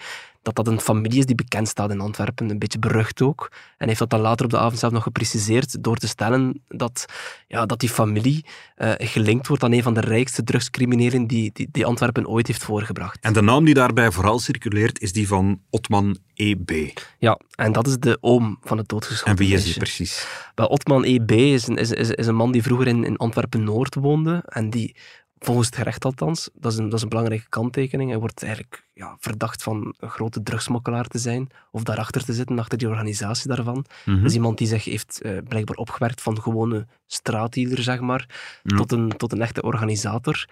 dat 0.47 0.65
dat 0.65 0.67
een 0.67 0.81
familie 0.81 1.19
is 1.19 1.27
die 1.27 1.35
bekend 1.35 1.69
staat 1.69 1.91
in 1.91 2.01
Antwerpen, 2.01 2.51
een 2.51 2.59
beetje 2.59 2.79
berucht 2.79 3.23
ook. 3.23 3.51
En 3.79 3.87
heeft 3.87 3.99
dat 3.99 4.11
dan 4.11 4.21
later 4.21 4.45
op 4.45 4.51
de 4.51 4.59
avond 4.59 4.79
zelf 4.79 4.93
nog 4.93 5.03
gepreciseerd 5.03 5.83
door 5.83 5.97
te 5.97 6.09
stellen 6.09 6.63
dat, 6.69 7.07
ja, 7.49 7.67
dat 7.67 7.81
die 7.81 7.89
familie 7.89 8.45
uh, 8.79 8.93
gelinkt 8.99 9.47
wordt 9.49 9.63
aan 9.63 9.73
een 9.73 9.83
van 9.83 9.95
de 9.95 10.01
rijkste 10.01 10.45
drugscriminelen 10.45 11.27
die, 11.27 11.51
die, 11.53 11.69
die, 11.71 11.87
Antwerpen 11.87 12.29
ooit 12.29 12.47
heeft 12.47 12.65
voorgebracht. 12.65 13.19
En 13.21 13.33
de 13.33 13.43
naam 13.43 13.65
die 13.65 13.75
daarbij 13.75 14.11
vooral 14.11 14.39
circuleert 14.39 15.01
is 15.01 15.13
die 15.13 15.29
van 15.29 15.61
Otman 15.71 16.19
E.B. 16.35 16.73
Ja, 17.19 17.39
en 17.55 17.73
dat 17.73 17.87
is 17.87 17.99
de 17.99 18.19
oom 18.21 18.59
van 18.63 18.79
het 18.79 18.89
doodgeschoten 18.89 19.31
En 19.31 19.37
wie 19.37 19.55
is 19.55 19.65
die 19.65 19.75
precies? 19.75 20.27
Wel, 20.55 20.67
Otman 20.67 21.05
E.B. 21.05 21.31
Is 21.31 21.67
een, 21.67 21.77
is, 21.77 21.91
is, 21.91 22.11
is 22.11 22.27
een 22.27 22.35
man 22.35 22.53
die 22.53 22.63
vroeger 22.63 22.87
in, 22.87 23.05
in 23.05 23.17
Antwerpen-Noord 23.17 23.95
woonde 23.95 24.43
en 24.47 24.71
die 24.71 24.97
Volgens 25.39 25.67
het 25.67 25.77
gerecht 25.77 26.05
althans, 26.05 26.51
dat 26.55 26.73
is, 26.73 26.79
een, 26.79 26.85
dat 26.85 26.95
is 26.95 27.03
een 27.03 27.09
belangrijke 27.09 27.49
kanttekening. 27.49 28.11
Hij 28.11 28.19
wordt 28.19 28.43
eigenlijk 28.43 28.87
ja, 28.95 29.17
verdacht 29.21 29.63
van 29.63 29.95
een 29.99 30.11
grote 30.11 30.43
drugsmokkelaar 30.43 31.07
te 31.07 31.19
zijn, 31.19 31.49
of 31.71 31.83
daarachter 31.83 32.25
te 32.25 32.33
zitten, 32.33 32.59
achter 32.59 32.79
die 32.79 32.89
organisatie 32.89 33.49
daarvan. 33.49 33.85
Mhm. 34.05 34.17
Dat 34.17 34.27
is 34.27 34.35
iemand 34.35 34.59
die 34.59 34.67
zich 34.67 34.85
heeft 34.85 35.21
uh, 35.23 35.39
blijkbaar 35.49 35.77
opgewerkt 35.77 36.23
van 36.23 36.43
gewone 36.43 36.87
straatdealer, 37.07 37.83
zeg 37.83 38.01
maar, 38.01 38.29
tot, 38.63 38.93
een, 38.93 39.09
tot 39.09 39.33
een 39.33 39.43
echte 39.43 39.63
organisator. 39.63 40.49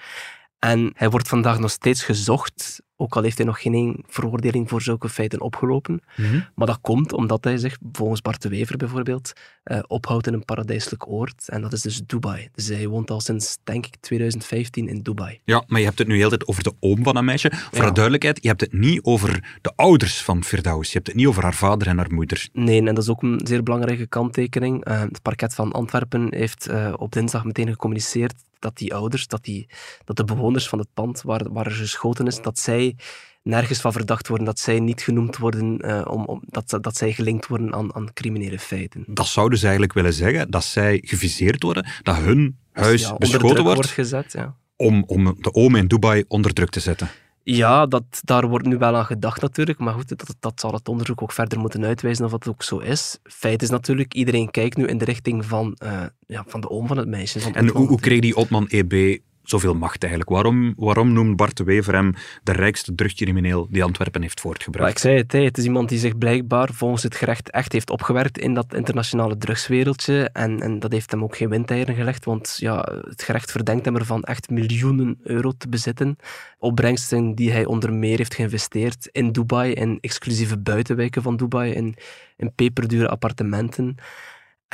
En 0.59 0.93
hij 0.95 1.11
wordt 1.11 1.29
vandaag 1.29 1.59
nog 1.59 1.71
steeds 1.71 2.05
gezocht 2.05 2.83
ook 3.05 3.17
al 3.17 3.23
heeft 3.23 3.37
hij 3.37 3.47
nog 3.47 3.63
geen 3.63 4.05
veroordeling 4.07 4.69
voor 4.69 4.83
zulke 4.83 5.09
feiten 5.09 5.41
opgelopen. 5.41 6.01
Mhm. 6.17 6.41
Maar 6.55 6.67
dat 6.67 6.79
komt 6.81 7.13
omdat 7.13 7.45
hij 7.45 7.57
zich, 7.57 7.79
volgens 7.93 8.21
Bart 8.21 8.43
de 8.43 8.49
Wever 8.49 8.77
bijvoorbeeld, 8.77 9.33
uh, 9.65 9.79
ophoudt 9.87 10.27
in 10.27 10.33
een 10.33 10.45
paradijselijk 10.45 11.09
oord. 11.09 11.49
En 11.49 11.63
dat 11.63 11.73
is 11.73 11.83
dus 11.83 12.01
Dubai. 12.07 12.49
Dus 12.55 12.69
hij 12.69 12.89
woont 12.89 13.11
al 13.11 13.21
sinds, 13.21 13.59
denk 13.65 13.87
ik, 13.87 13.97
2015 14.01 14.89
in 14.89 15.03
Dubai. 15.03 15.41
Ja, 15.45 15.65
maar 15.67 15.81
je 15.81 15.87
hebt 15.87 15.99
het 15.99 16.09
nu 16.09 16.17
heel 16.17 16.29
tijd 16.29 16.47
over 16.47 16.63
de 16.63 16.73
oom 16.81 17.03
van 17.03 17.17
een 17.17 17.25
meisje. 17.25 17.51
Voor 17.53 17.83
ja. 17.83 17.87
de 17.87 17.93
duidelijkheid, 17.93 18.43
je 18.43 18.49
hebt 18.49 18.61
het 18.61 18.73
niet 18.73 19.03
over 19.03 19.59
de 19.61 19.73
ouders 19.77 20.23
van 20.23 20.45
Firdaus. 20.45 20.87
Je 20.87 20.95
hebt 20.95 21.07
het 21.07 21.17
niet 21.17 21.27
over 21.27 21.43
haar 21.43 21.55
vader 21.55 21.87
en 21.87 21.97
haar 21.97 22.13
moeder. 22.13 22.49
Nee, 22.53 22.79
en 22.79 22.85
dat 22.85 22.99
is 22.99 23.11
ook 23.11 23.23
een 23.23 23.41
zeer 23.45 23.63
belangrijke 23.63 24.07
kanttekening. 24.07 24.89
Uh, 24.89 25.01
het 25.01 25.23
parket 25.23 25.55
van 25.55 25.73
Antwerpen 25.73 26.35
heeft 26.35 26.69
uh, 26.71 26.93
op 26.97 27.13
dinsdag 27.13 27.45
meteen 27.45 27.69
gecommuniceerd 27.69 28.35
dat 28.65 28.77
die 28.77 28.95
ouders, 28.95 29.27
dat, 29.27 29.45
die, 29.45 29.67
dat 30.05 30.17
de 30.17 30.25
bewoners 30.25 30.69
van 30.69 30.79
het 30.79 30.89
pand 30.95 31.23
waar, 31.23 31.53
waar 31.53 31.67
er 31.67 31.73
geschoten 31.73 32.27
is, 32.27 32.43
dat 32.43 32.59
zij 32.59 32.97
nergens 33.43 33.81
van 33.81 33.93
verdacht 33.93 34.29
worden, 34.29 34.47
dat 34.47 34.59
zij 34.59 34.81
niet 34.81 35.03
genoemd 35.03 35.37
worden, 35.37 35.87
uh, 35.87 36.05
om, 36.09 36.25
om, 36.25 36.43
dat, 36.47 36.79
dat 36.81 36.97
zij 36.97 37.13
gelinkt 37.13 37.47
worden 37.47 37.75
aan, 37.75 37.95
aan 37.95 38.13
criminele 38.13 38.59
feiten. 38.59 39.05
Dat 39.07 39.27
zou 39.27 39.51
dus 39.51 39.63
eigenlijk 39.63 39.93
willen 39.93 40.13
zeggen 40.13 40.51
dat 40.51 40.65
zij 40.65 41.03
geviseerd 41.05 41.63
worden, 41.63 41.87
dat 42.03 42.17
hun 42.17 42.59
huis 42.73 43.03
ja, 43.03 43.17
beschoten 43.17 43.63
wordt, 43.63 43.75
wordt 43.75 43.91
gezet, 43.91 44.33
ja. 44.33 44.57
om, 44.77 45.05
om 45.07 45.37
de 45.41 45.53
oom 45.53 45.75
in 45.75 45.87
Dubai 45.87 46.25
onder 46.29 46.53
druk 46.53 46.71
te 46.71 46.81
zetten. 46.81 47.09
Ja, 47.45 47.87
dat, 47.87 48.05
daar 48.23 48.49
wordt 48.49 48.67
nu 48.67 48.79
wel 48.79 48.97
aan 48.97 49.05
gedacht 49.05 49.41
natuurlijk, 49.41 49.79
maar 49.79 49.95
goed, 49.95 50.09
dat, 50.09 50.37
dat 50.41 50.61
zal 50.61 50.73
het 50.73 50.89
onderzoek 50.89 51.23
ook 51.23 51.33
verder 51.33 51.59
moeten 51.59 51.85
uitwijzen 51.85 52.25
of 52.25 52.31
dat 52.31 52.49
ook 52.49 52.63
zo 52.63 52.79
is. 52.79 53.19
Feit 53.23 53.63
is 53.63 53.71
natuurlijk, 53.71 54.15
iedereen 54.15 54.51
kijkt 54.51 54.77
nu 54.77 54.87
in 54.87 54.99
de 54.99 55.05
richting 55.05 55.45
van, 55.45 55.77
uh, 55.83 56.03
ja, 56.27 56.45
van 56.47 56.61
de 56.61 56.71
oom 56.71 56.87
van 56.87 56.97
het 56.97 57.09
meisje. 57.09 57.53
En 57.53 57.69
hoe, 57.69 57.87
hoe 57.87 58.01
kreeg 58.01 58.21
die 58.21 58.37
Otman 58.37 58.67
EB 58.69 59.19
zoveel 59.45 59.75
macht 59.75 60.03
eigenlijk? 60.03 60.31
Waarom, 60.31 60.75
waarom 60.77 61.13
noemt 61.13 61.37
Bart 61.37 61.57
de 61.57 61.65
Wever 61.65 61.95
hem 61.95 62.15
de 62.43 62.53
rijkste 62.53 62.95
drugcrimineel 62.95 63.67
die 63.71 63.85
Antwerpen 63.85 64.23
heeft 64.23 64.41
voortgebracht? 64.41 64.91
ik 64.91 64.99
zei 64.99 65.17
het, 65.17 65.33
het 65.33 65.59
is 65.59 65.65
iemand 65.65 65.89
die 65.89 65.99
zich 65.99 66.19
blijkbaar 66.19 66.73
volgens 66.73 67.03
het 67.03 67.17
gerecht 67.17 67.51
echt 67.51 67.73
heeft 67.73 67.91
opgewerkt 67.91 68.39
in 68.39 68.55
dat 68.55 68.75
internationale 68.75 69.37
drugswereldje. 69.37 70.31
En, 70.33 70.61
en 70.61 70.79
dat 70.79 70.93
heeft 70.93 71.11
hem 71.11 71.23
ook 71.23 71.37
geen 71.37 71.49
windeieren 71.49 71.95
gelegd, 71.95 72.25
want 72.25 72.57
ja, 72.59 72.89
het 73.09 73.23
gerecht 73.23 73.51
verdenkt 73.51 73.85
hem 73.85 73.97
ervan 73.97 74.23
echt 74.23 74.51
miljoenen 74.51 75.19
euro 75.23 75.53
te 75.59 75.69
bezitten. 75.69 76.17
Opbrengsten 76.59 77.35
die 77.35 77.53
hij 77.53 77.65
onder 77.65 77.93
meer 77.93 78.17
heeft 78.17 78.35
geïnvesteerd 78.35 79.09
in 79.13 79.33
Dubai, 79.33 79.73
in 79.73 79.99
exclusieve 80.01 80.59
buitenwijken 80.59 81.23
van 81.23 81.37
Dubai, 81.37 81.73
in, 81.73 81.97
in 82.37 82.53
peperdure 82.55 83.09
appartementen. 83.09 83.97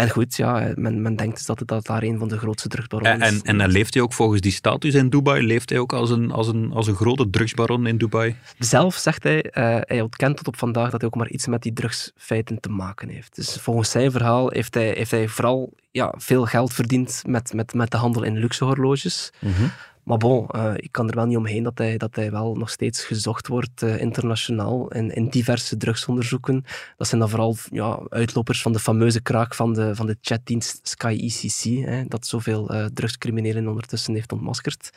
En 0.00 0.10
goed, 0.10 0.36
ja, 0.36 0.72
men, 0.74 1.02
men 1.02 1.16
denkt 1.16 1.36
dus 1.36 1.46
dat 1.46 1.58
het 1.58 1.68
dat 1.68 1.86
daar 1.86 2.02
een 2.02 2.18
van 2.18 2.28
de 2.28 2.38
grootste 2.38 2.68
drugsbaronnen 2.68 3.20
is. 3.20 3.42
En, 3.42 3.60
en, 3.60 3.68
leeft 3.68 3.94
hij 3.94 4.02
ook 4.02 4.12
volgens 4.12 4.40
die 4.40 4.52
status 4.52 4.94
in 4.94 5.08
Dubai? 5.08 5.46
Leeft 5.46 5.70
hij 5.70 5.78
ook 5.78 5.92
als 5.92 6.10
een, 6.10 6.30
als 6.30 6.48
een, 6.48 6.72
als 6.72 6.86
een 6.86 6.94
grote 6.94 7.30
drugsbaron 7.30 7.86
in 7.86 7.98
Dubai? 7.98 8.36
Zelf 8.58 8.94
zegt 8.94 9.22
hij, 9.22 9.44
uh, 9.44 9.76
hij 9.80 10.00
ontkent 10.00 10.36
tot 10.36 10.46
op 10.46 10.56
vandaag 10.56 10.90
dat 10.90 11.00
hij 11.00 11.10
ook 11.10 11.16
maar 11.16 11.28
iets 11.28 11.46
met 11.46 11.62
die 11.62 11.72
drugsfeiten 11.72 12.60
te 12.60 12.68
maken 12.68 13.08
heeft. 13.08 13.34
Dus 13.34 13.56
volgens 13.60 13.90
zijn 13.90 14.10
verhaal 14.10 14.50
heeft 14.50 14.74
hij, 14.74 14.92
heeft 14.96 15.10
hij 15.10 15.28
vooral 15.28 15.72
ja, 15.90 16.14
veel 16.16 16.44
geld 16.46 16.72
verdiend 16.72 17.22
met, 17.26 17.52
met, 17.52 17.74
met 17.74 17.90
de 17.90 17.96
handel 17.96 18.22
in 18.22 18.38
luxe 18.38 18.64
horloges. 18.64 19.32
Mm 19.38 19.70
maar 20.04 20.18
bon, 20.18 20.46
uh, 20.56 20.72
ik 20.76 20.92
kan 20.92 21.08
er 21.08 21.14
wel 21.14 21.26
niet 21.26 21.36
omheen 21.36 21.62
dat 21.62 21.78
hij, 21.78 21.96
dat 21.96 22.16
hij 22.16 22.30
wel 22.30 22.54
nog 22.54 22.70
steeds 22.70 23.04
gezocht 23.04 23.46
wordt 23.46 23.82
uh, 23.82 24.00
internationaal 24.00 24.88
in, 24.88 25.14
in 25.14 25.28
diverse 25.28 25.76
drugsonderzoeken. 25.76 26.64
Dat 26.96 27.08
zijn 27.08 27.20
dan 27.20 27.30
vooral 27.30 27.56
ja, 27.70 28.00
uitlopers 28.08 28.62
van 28.62 28.72
de 28.72 28.78
fameuze 28.78 29.22
kraak 29.22 29.54
van 29.54 29.72
de, 29.72 29.94
van 29.94 30.06
de 30.06 30.16
chatdienst 30.20 30.88
Sky 30.88 31.18
ECC, 31.20 31.86
hè, 31.86 32.04
dat 32.04 32.26
zoveel 32.26 32.74
uh, 32.74 32.84
drugscriminelen 32.84 33.68
ondertussen 33.68 34.14
heeft 34.14 34.32
ontmaskerd. 34.32 34.90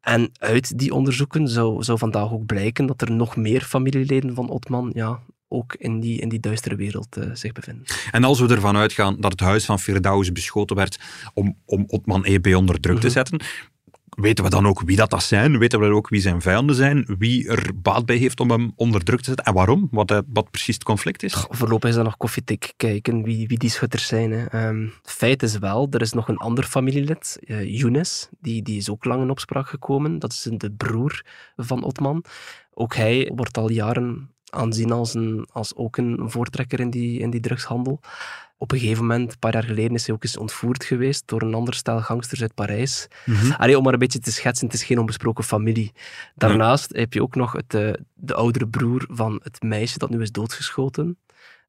En 0.00 0.30
uit 0.38 0.78
die 0.78 0.94
onderzoeken 0.94 1.48
zou, 1.48 1.82
zou 1.82 1.98
vandaag 1.98 2.32
ook 2.32 2.46
blijken 2.46 2.86
dat 2.86 3.00
er 3.00 3.10
nog 3.12 3.36
meer 3.36 3.60
familieleden 3.60 4.34
van 4.34 4.48
Otman 4.48 4.90
ja, 4.94 5.20
ook 5.48 5.74
in 5.74 6.00
die, 6.00 6.20
in 6.20 6.28
die 6.28 6.40
duistere 6.40 6.76
wereld 6.76 7.16
uh, 7.18 7.24
zich 7.32 7.52
bevinden. 7.52 7.84
En 8.10 8.24
als 8.24 8.40
we 8.40 8.48
ervan 8.48 8.76
uitgaan 8.76 9.16
dat 9.20 9.30
het 9.30 9.40
huis 9.40 9.64
van 9.64 9.78
Firdaus 9.78 10.32
beschoten 10.32 10.76
werd 10.76 11.00
om, 11.34 11.56
om 11.64 11.84
Otman 11.86 12.24
EB 12.24 12.54
onder 12.54 12.80
druk 12.80 12.98
te 13.00 13.06
mhm. 13.06 13.14
zetten, 13.14 13.40
Weten 14.10 14.44
we 14.44 14.50
dan 14.50 14.66
ook 14.66 14.80
wie 14.80 14.96
dat, 14.96 15.10
dat 15.10 15.22
zijn? 15.22 15.58
Weten 15.58 15.80
we 15.80 15.86
ook 15.86 16.08
wie 16.08 16.20
zijn 16.20 16.40
vijanden 16.40 16.76
zijn? 16.76 17.06
Wie 17.18 17.48
er 17.48 17.70
baat 17.82 18.06
bij 18.06 18.16
heeft 18.16 18.40
om 18.40 18.50
hem 18.50 18.72
onder 18.76 19.04
druk 19.04 19.18
te 19.18 19.24
zetten? 19.24 19.44
En 19.44 19.54
waarom? 19.54 19.88
Wat, 19.90 20.10
eh, 20.10 20.18
wat 20.32 20.50
precies 20.50 20.74
het 20.74 20.84
conflict 20.84 21.22
is? 21.22 21.46
Voorlopig 21.48 21.88
is 21.88 21.94
dat 21.94 22.04
nog 22.04 22.16
koffiedik 22.16 22.72
kijken 22.76 23.22
wie, 23.22 23.46
wie 23.46 23.58
die 23.58 23.70
schutters 23.70 24.06
zijn. 24.06 24.32
Hè. 24.32 24.68
Um, 24.68 24.92
feit 25.02 25.42
is 25.42 25.58
wel, 25.58 25.86
er 25.90 26.00
is 26.00 26.12
nog 26.12 26.28
een 26.28 26.36
ander 26.36 26.64
familielid, 26.64 27.38
uh, 27.40 27.78
Younes, 27.78 28.28
die, 28.40 28.62
die 28.62 28.76
is 28.76 28.90
ook 28.90 29.04
lang 29.04 29.22
in 29.22 29.30
opspraak 29.30 29.68
gekomen. 29.68 30.18
Dat 30.18 30.32
is 30.32 30.48
de 30.52 30.70
broer 30.70 31.22
van 31.56 31.82
Otman. 31.82 32.24
Ook 32.74 32.94
hij 32.94 33.32
wordt 33.34 33.58
al 33.58 33.70
jaren 33.70 34.30
aanzien 34.50 34.92
als, 34.92 35.14
een, 35.14 35.48
als 35.52 35.74
ook 35.76 35.96
een 35.96 36.18
voortrekker 36.24 36.80
in 36.80 36.90
die, 36.90 37.18
in 37.18 37.30
die 37.30 37.40
drugshandel. 37.40 38.00
Op 38.62 38.72
een 38.72 38.78
gegeven 38.78 39.06
moment, 39.06 39.32
een 39.32 39.38
paar 39.38 39.52
jaar 39.52 39.64
geleden, 39.64 39.94
is 39.94 40.06
hij 40.06 40.14
ook 40.14 40.24
eens 40.24 40.36
ontvoerd 40.36 40.84
geweest 40.84 41.22
door 41.26 41.42
een 41.42 41.54
ander 41.54 41.74
stel 41.74 42.00
gangsters 42.00 42.42
uit 42.42 42.54
Parijs. 42.54 43.08
Mm 43.24 43.52
Allee, 43.52 43.78
om 43.78 43.84
maar 43.84 43.92
een 43.92 43.98
beetje 43.98 44.18
te 44.18 44.32
schetsen, 44.32 44.66
het 44.66 44.74
is 44.74 44.84
geen 44.84 44.98
onbesproken 44.98 45.44
familie. 45.44 45.92
Daarnaast 46.34 46.96
heb 46.96 47.12
je 47.12 47.22
ook 47.22 47.34
nog 47.34 47.52
het, 47.52 47.70
de, 47.70 47.96
eh, 47.96 48.02
de 48.14 48.34
oudere 48.34 48.68
broer 48.68 49.06
van 49.10 49.40
het 49.42 49.62
meisje 49.62 49.98
dat 49.98 50.10
nu 50.10 50.20
is 50.20 50.32
doodgeschoten. 50.32 51.18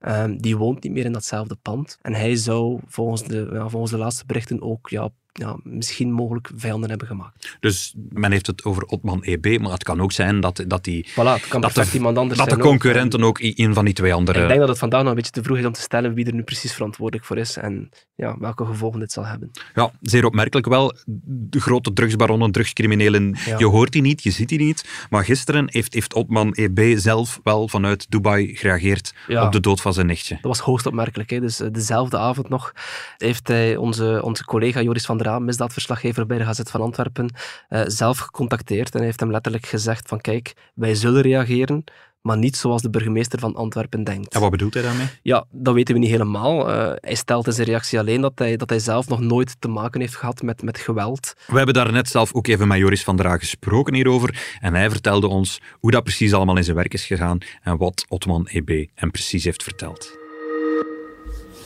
Um, 0.07 0.41
die 0.41 0.57
woont 0.57 0.83
niet 0.83 0.91
meer 0.91 1.05
in 1.05 1.11
datzelfde 1.11 1.55
pand. 1.61 1.97
En 2.01 2.13
hij 2.13 2.35
zou 2.35 2.79
volgens 2.87 3.23
de, 3.23 3.49
ja, 3.51 3.69
volgens 3.69 3.91
de 3.91 3.97
laatste 3.97 4.25
berichten 4.25 4.61
ook 4.61 4.89
ja, 4.89 5.09
ja, 5.33 5.57
misschien 5.63 6.11
mogelijk 6.11 6.51
vijanden 6.55 6.89
hebben 6.89 7.07
gemaakt. 7.07 7.57
Dus 7.59 7.93
men 8.09 8.31
heeft 8.31 8.47
het 8.47 8.63
over 8.63 8.83
Otman 8.83 9.23
EB, 9.23 9.59
maar 9.61 9.71
het 9.71 9.83
kan 9.83 10.01
ook 10.01 10.11
zijn 10.11 10.39
dat, 10.39 10.63
dat, 10.67 10.83
die, 10.83 11.07
voilà, 11.11 11.15
het 11.15 11.47
kan 11.47 11.61
dat, 11.61 11.73
de, 11.73 11.89
iemand 11.93 12.17
anders 12.17 12.39
dat 12.39 12.49
de 12.49 12.57
concurrenten 12.57 13.19
ook, 13.19 13.27
ook 13.27 13.39
een 13.39 13.73
van 13.73 13.85
die 13.85 13.93
twee 13.93 14.13
andere... 14.13 14.41
Ik 14.41 14.47
denk 14.47 14.59
dat 14.59 14.69
het 14.69 14.77
vandaag 14.77 15.01
nog 15.01 15.09
een 15.09 15.15
beetje 15.15 15.31
te 15.31 15.43
vroeg 15.43 15.57
is 15.57 15.65
om 15.65 15.71
te 15.71 15.81
stellen 15.81 16.13
wie 16.13 16.25
er 16.25 16.33
nu 16.33 16.43
precies 16.43 16.73
verantwoordelijk 16.73 17.25
voor 17.25 17.37
is 17.37 17.57
en 17.57 17.89
ja, 18.15 18.35
welke 18.39 18.65
gevolgen 18.65 18.99
dit 18.99 19.11
zal 19.11 19.25
hebben. 19.25 19.51
Ja, 19.75 19.91
zeer 20.01 20.25
opmerkelijk 20.25 20.67
wel. 20.67 20.93
De 21.25 21.59
grote 21.59 21.93
drugsbaronnen, 21.93 22.51
drugscriminelen, 22.51 23.35
ja. 23.45 23.57
je 23.57 23.65
hoort 23.65 23.91
die 23.91 24.01
niet, 24.01 24.23
je 24.23 24.31
ziet 24.31 24.49
die 24.49 24.59
niet. 24.59 24.85
Maar 25.09 25.23
gisteren 25.23 25.65
heeft, 25.69 25.93
heeft 25.93 26.13
Otman 26.13 26.53
EB 26.53 26.97
zelf 26.97 27.39
wel 27.43 27.67
vanuit 27.67 28.05
Dubai 28.09 28.55
gereageerd 28.55 29.13
ja. 29.27 29.45
op 29.45 29.51
de 29.51 29.59
dood 29.59 29.81
van 29.81 29.93
zijn 29.93 30.05
nichtje. 30.05 30.33
Dat 30.33 30.43
was 30.43 30.59
hoogst 30.59 30.85
opmerkelijk. 30.85 31.29
Hè. 31.29 31.39
Dus 31.39 31.57
dezelfde 31.71 32.17
avond 32.17 32.49
nog 32.49 32.73
heeft 33.17 33.47
hij 33.47 33.75
onze, 33.75 34.21
onze 34.23 34.45
collega 34.45 34.81
Joris 34.81 35.05
van 35.05 35.17
der 35.23 35.31
Aa, 35.31 35.39
misdaadverslaggever 35.39 36.25
bij 36.25 36.37
de 36.37 36.43
Gazet 36.43 36.71
van 36.71 36.81
Antwerpen, 36.81 37.33
uh, 37.69 37.81
zelf 37.85 38.17
gecontacteerd 38.17 38.95
en 38.95 39.01
heeft 39.03 39.19
hem 39.19 39.31
letterlijk 39.31 39.65
gezegd 39.65 40.07
van 40.07 40.21
kijk, 40.21 40.53
wij 40.73 40.95
zullen 40.95 41.21
reageren, 41.21 41.83
maar 42.21 42.37
niet 42.37 42.55
zoals 42.55 42.81
de 42.81 42.89
burgemeester 42.89 43.39
van 43.39 43.55
Antwerpen 43.55 44.03
denkt. 44.03 44.33
En 44.33 44.41
wat 44.41 44.51
bedoelt 44.51 44.73
hij 44.73 44.83
daarmee? 44.83 45.07
Ja, 45.21 45.45
dat 45.51 45.73
weten 45.73 45.93
we 45.93 45.99
niet 45.99 46.09
helemaal. 46.09 46.69
Uh, 46.69 46.91
hij 46.95 47.15
stelt 47.15 47.47
in 47.47 47.53
zijn 47.53 47.67
reactie 47.67 47.99
alleen 47.99 48.21
dat 48.21 48.39
hij, 48.39 48.57
dat 48.57 48.69
hij 48.69 48.79
zelf 48.79 49.07
nog 49.07 49.19
nooit 49.19 49.55
te 49.59 49.67
maken 49.67 49.99
heeft 50.01 50.15
gehad 50.15 50.41
met, 50.41 50.63
met 50.63 50.77
geweld. 50.77 51.33
We 51.47 51.57
hebben 51.57 51.73
daar 51.73 51.91
net 51.91 52.07
zelf 52.07 52.33
ook 52.33 52.47
even 52.47 52.67
met 52.67 52.77
Joris 52.77 53.03
van 53.03 53.15
der 53.15 53.39
gesproken 53.39 53.93
hierover 53.93 54.57
en 54.59 54.73
hij 54.73 54.89
vertelde 54.89 55.27
ons 55.27 55.61
hoe 55.79 55.91
dat 55.91 56.03
precies 56.03 56.33
allemaal 56.33 56.57
in 56.57 56.63
zijn 56.63 56.75
werk 56.75 56.93
is 56.93 57.05
gegaan 57.05 57.37
en 57.61 57.77
wat 57.77 58.05
Otman 58.07 58.47
EB 58.47 58.87
hem 58.95 59.11
precies 59.11 59.43
heeft 59.43 59.63
verteld. 59.63 60.20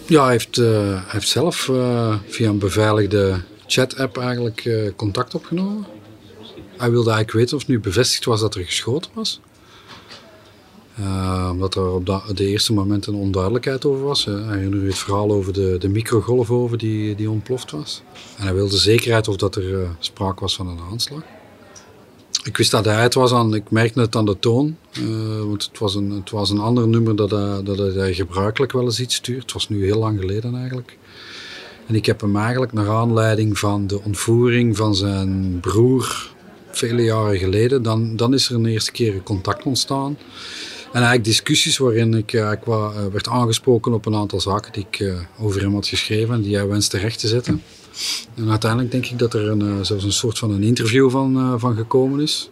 Ja, 0.08 0.24
hij 0.24 0.32
heeft, 0.32 0.56
heeft 1.08 1.28
zelf 1.28 1.68
uh, 1.68 2.16
via 2.28 2.50
een 2.50 2.58
beveiligde 2.58 3.42
chat-app 3.68 4.18
eigenlijk 4.18 4.66
uh, 4.66 4.92
contact 4.96 5.36
opgenomen. 5.36 5.86
Hij 6.78 6.92
wilde 6.92 7.10
eigenlijk 7.10 7.32
weten 7.32 7.56
of 7.56 7.62
het 7.62 7.72
nu 7.72 7.80
bevestigd 7.80 8.26
was 8.26 8.40
dat 8.40 8.56
er 8.56 8.66
geschoten 8.66 9.12
was. 9.14 9.40
Omdat 11.52 11.76
er 11.76 11.92
op 11.92 12.06
de 12.36 12.46
eerste 12.46 12.74
moment 12.74 13.08
een 13.08 13.16
onduidelijkheid 13.16 13.86
over 13.86 14.04
was. 14.04 14.26
Hij 14.26 14.34
herinnerde 14.34 14.86
het 14.86 14.98
verhaal 14.98 15.32
over 15.32 15.54
de, 15.54 15.76
de 15.80 15.90
microgolfoven 15.90 16.78
die, 16.78 17.16
die 17.16 17.30
ontploft 17.30 17.72
was. 17.72 18.02
En 18.38 18.44
hij 18.44 18.54
wilde 18.54 18.78
zekerheid 18.78 19.28
of 19.28 19.36
dat 19.36 19.56
er 19.56 19.88
sprake 20.00 20.42
was 20.42 20.56
van 20.56 20.68
een 20.68 20.80
aanslag. 20.92 21.22
Ik 22.44 22.58
wist 22.58 22.72
dat 22.72 22.86
hij 22.86 23.02
het 23.02 23.14
was 23.14 23.32
aan, 23.32 23.54
ik 23.54 23.72
merkte 23.72 24.00
het 24.00 24.16
aan 24.16 24.26
de 24.26 24.40
toon. 24.40 24.78
Uh, 25.00 25.40
want 25.40 25.64
het 25.64 25.80
was, 25.80 25.96
een, 25.96 26.12
het 26.12 26.30
was 26.30 26.50
een 26.50 26.60
ander 26.60 26.88
nummer 26.88 27.16
dat 27.16 27.32
hij, 27.32 27.64
dat 27.64 27.78
hij 27.78 28.14
gebruikelijk 28.14 28.72
wel 28.72 28.84
eens 28.84 29.00
iets 29.00 29.16
stuurt. 29.16 29.42
Het 29.42 29.54
was 29.54 29.70
nu 29.70 29.84
heel 29.86 30.00
lang 30.00 30.20
geleden 30.20 30.56
eigenlijk. 30.56 30.98
En 31.88 31.96
ik 31.96 32.06
heb 32.06 32.22
hem 32.22 32.38
eigenlijk 32.38 32.74
naar 32.74 32.90
aanleiding 32.90 33.60
van 33.60 33.88
de 33.88 34.02
ontvoering 34.02 34.78
van 34.78 34.96
zijn 34.96 35.60
broer 35.60 36.34
vele 36.72 37.04
jaren 37.04 37.38
geleden, 37.38 37.84
dan, 37.84 38.16
dan 38.16 38.34
is 38.34 38.50
er 38.50 38.56
een 38.56 38.66
eerste 38.66 38.92
keer 38.92 39.24
contact 39.24 39.64
ontstaan. 39.64 40.18
En 40.86 41.02
eigenlijk 41.02 41.24
discussies 41.24 41.78
waarin 41.78 42.14
ik, 42.14 42.34
ik 42.34 42.64
wa, 42.64 42.92
uh, 42.92 43.06
werd 43.12 43.28
aangesproken 43.28 43.94
op 43.94 44.06
een 44.06 44.16
aantal 44.16 44.40
zaken 44.40 44.72
die 44.72 44.86
ik 44.90 45.14
over 45.40 45.62
hem 45.62 45.74
had 45.74 45.88
geschreven 45.88 46.36
en 46.36 46.42
die 46.42 46.56
hij 46.56 46.68
wenste 46.68 46.98
recht 46.98 47.20
te 47.20 47.28
zetten. 47.28 47.62
En 48.36 48.50
uiteindelijk 48.50 48.92
denk 48.92 49.06
ik 49.06 49.20
dat 49.20 49.34
er 49.34 49.48
een, 49.48 49.86
zelfs 49.86 50.04
een 50.04 50.12
soort 50.12 50.38
van 50.38 50.52
een 50.52 50.64
interview 50.64 51.10
van, 51.10 51.60
van 51.60 51.76
gekomen 51.76 52.20
is. 52.20 52.50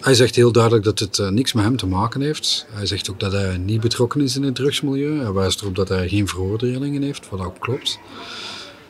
Hij 0.00 0.14
zegt 0.14 0.36
heel 0.36 0.52
duidelijk 0.52 0.84
dat 0.84 0.98
het 0.98 1.18
uh, 1.18 1.28
niks 1.28 1.52
met 1.52 1.64
hem 1.64 1.76
te 1.76 1.86
maken 1.86 2.20
heeft. 2.20 2.66
Hij 2.70 2.86
zegt 2.86 3.10
ook 3.10 3.20
dat 3.20 3.32
hij 3.32 3.56
niet 3.56 3.80
betrokken 3.80 4.20
is 4.20 4.36
in 4.36 4.42
het 4.42 4.54
drugsmilieu. 4.54 5.20
Hij 5.20 5.32
wijst 5.32 5.60
erop 5.60 5.76
dat 5.76 5.88
hij 5.88 6.08
geen 6.08 6.28
veroordelingen 6.28 7.02
heeft, 7.02 7.28
wat 7.28 7.44
ook 7.44 7.60
klopt. 7.60 7.98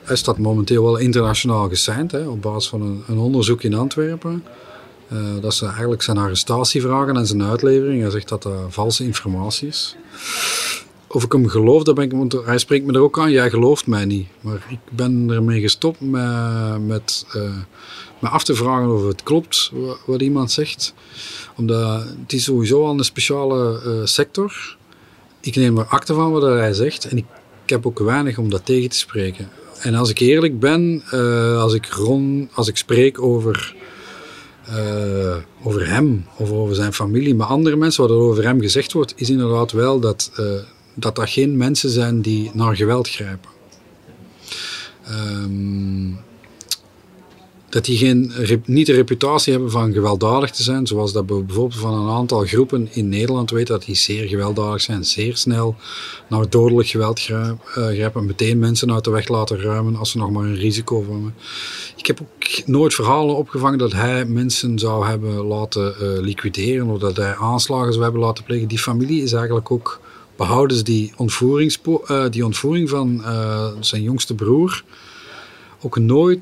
Hij 0.02 0.16
staat 0.16 0.38
momenteel 0.38 0.82
wel 0.82 0.96
internationaal 0.96 1.68
gesigned, 1.68 2.12
hè, 2.12 2.26
op 2.26 2.42
basis 2.42 2.68
van 2.68 2.82
een, 2.82 3.02
een, 3.06 3.18
onderzoek 3.18 3.62
in 3.62 3.74
Antwerpen. 3.74 4.44
Dat 5.40 5.54
ze 5.54 5.66
eigenlijk 5.66 6.02
zijn 6.02 6.18
arrestatie 6.18 6.80
vragen 6.80 7.16
en 7.16 7.26
zijn 7.26 7.42
uitlevering. 7.42 8.00
Hij 8.00 8.10
zegt 8.10 8.28
dat 8.28 8.42
dat 8.42 8.54
valse 8.68 9.04
informatie 9.04 9.68
is. 9.68 9.96
Of 11.08 11.24
ik 11.24 11.32
hem 11.32 11.48
geloof, 11.48 11.82
dat 11.82 11.94
ben 11.94 12.04
ik, 12.04 12.12
want 12.12 12.32
hij 12.32 12.58
spreekt 12.58 12.86
me 12.86 12.92
er 12.92 13.00
ook 13.00 13.18
aan. 13.18 13.30
Jij 13.30 13.50
gelooft 13.50 13.86
mij 13.86 14.04
niet. 14.04 14.26
Maar 14.40 14.66
ik 14.68 14.78
ben 14.90 15.30
ermee 15.30 15.60
gestopt 15.60 16.00
met, 16.00 16.86
met, 16.86 17.26
uh, 17.36 17.42
met 18.18 18.30
af 18.30 18.44
te 18.44 18.54
vragen 18.54 18.94
of 18.94 19.06
het 19.06 19.22
klopt 19.22 19.72
wat, 20.06 20.20
iemand 20.20 20.50
zegt. 20.50 20.94
Omdat 21.56 22.04
het 22.20 22.32
is 22.32 22.44
sowieso 22.44 22.84
al 22.84 22.98
een 22.98 23.04
speciale 23.04 23.82
uh, 23.86 24.04
sector. 24.04 24.76
Ik 25.40 25.56
neem 25.56 25.78
er 25.78 25.84
akte 25.84 26.14
van 26.14 26.32
wat 26.32 26.42
hij 26.42 26.72
zegt. 26.72 27.08
En 27.08 27.16
ik, 27.16 27.24
heb 27.66 27.86
ook 27.86 27.98
weinig 27.98 28.38
om 28.38 28.50
dat 28.50 28.66
tegen 28.66 28.90
te 28.90 28.96
spreken. 28.96 29.48
En 29.80 29.94
als 29.94 30.10
ik 30.10 30.18
eerlijk 30.18 30.60
ben, 30.60 31.02
uh, 31.14 31.60
als, 31.60 31.74
ik 31.74 31.86
rond, 31.86 32.50
als 32.54 32.68
ik 32.68 32.76
spreek 32.76 33.22
over, 33.22 33.74
over 35.62 35.88
hem 35.88 36.26
of 36.36 36.50
over 36.50 36.74
zijn 36.74 36.92
familie, 36.92 37.34
maar 37.34 37.46
andere 37.46 37.76
mensen, 37.76 38.02
wat 38.02 38.10
er 38.10 38.16
over 38.16 38.44
hem 38.44 38.60
gezegd 38.60 38.92
wordt, 38.92 39.12
is 39.16 39.30
inderdaad 39.30 39.72
wel 39.72 40.00
dat 40.00 40.30
dat, 40.98 41.16
dat 41.16 41.30
geen 41.30 41.56
mensen 41.56 41.90
zijn 41.90 42.20
die 42.20 42.50
naar 42.54 42.76
geweld 42.76 43.08
grijpen. 43.08 43.50
Um, 45.10 46.18
dat 47.68 47.84
die 47.84 47.96
geen, 47.96 48.32
niet 48.64 48.86
de 48.86 48.92
reputatie 48.92 49.52
hebben 49.52 49.70
van 49.70 49.92
gewelddadig 49.92 50.50
te 50.50 50.62
zijn, 50.62 50.86
zoals 50.86 51.12
dat 51.12 51.24
we 51.26 51.42
bijvoorbeeld 51.42 51.80
van 51.80 51.94
een 51.94 52.10
aantal 52.10 52.44
groepen 52.44 52.88
in 52.92 53.08
Nederland 53.08 53.50
weten 53.50 53.74
dat 53.74 53.84
die 53.84 53.94
zeer 53.94 54.28
gewelddadig 54.28 54.80
zijn, 54.80 55.04
zeer 55.04 55.36
snel 55.36 55.76
naar 56.28 56.50
dodelijk 56.50 56.88
geweld 56.88 57.20
grijpen, 57.20 58.26
meteen 58.26 58.58
mensen 58.58 58.92
uit 58.92 59.04
de 59.04 59.10
weg 59.10 59.28
laten 59.28 59.60
ruimen 59.60 59.96
als 59.96 60.10
ze 60.10 60.18
nog 60.18 60.30
maar 60.30 60.44
een 60.44 60.56
risico 60.56 61.02
vormen. 61.02 61.34
Ik 61.96 62.06
heb 62.06 62.20
ook 62.20 62.66
nooit 62.66 62.94
verhalen 62.94 63.36
opgevangen 63.36 63.78
dat 63.78 63.92
hij 63.92 64.24
mensen 64.24 64.78
zou 64.78 65.06
hebben 65.06 65.34
laten 65.34 65.94
uh, 66.02 66.20
liquideren 66.20 66.86
of 66.86 66.98
dat 66.98 67.16
hij 67.16 67.36
aanslagen 67.36 67.92
zou 67.92 68.04
hebben 68.04 68.22
laten 68.22 68.44
plegen. 68.44 68.68
Die 68.68 68.78
familie 68.78 69.22
is 69.22 69.32
eigenlijk 69.32 69.70
ook 69.70 70.00
behouden 70.38 70.84
die, 70.84 71.12
uh, 71.86 72.24
die 72.30 72.44
ontvoering 72.44 72.88
van 72.88 73.20
uh, 73.20 73.66
zijn 73.80 74.02
jongste 74.02 74.34
broer 74.34 74.84
ook 75.80 75.98
nooit 75.98 76.40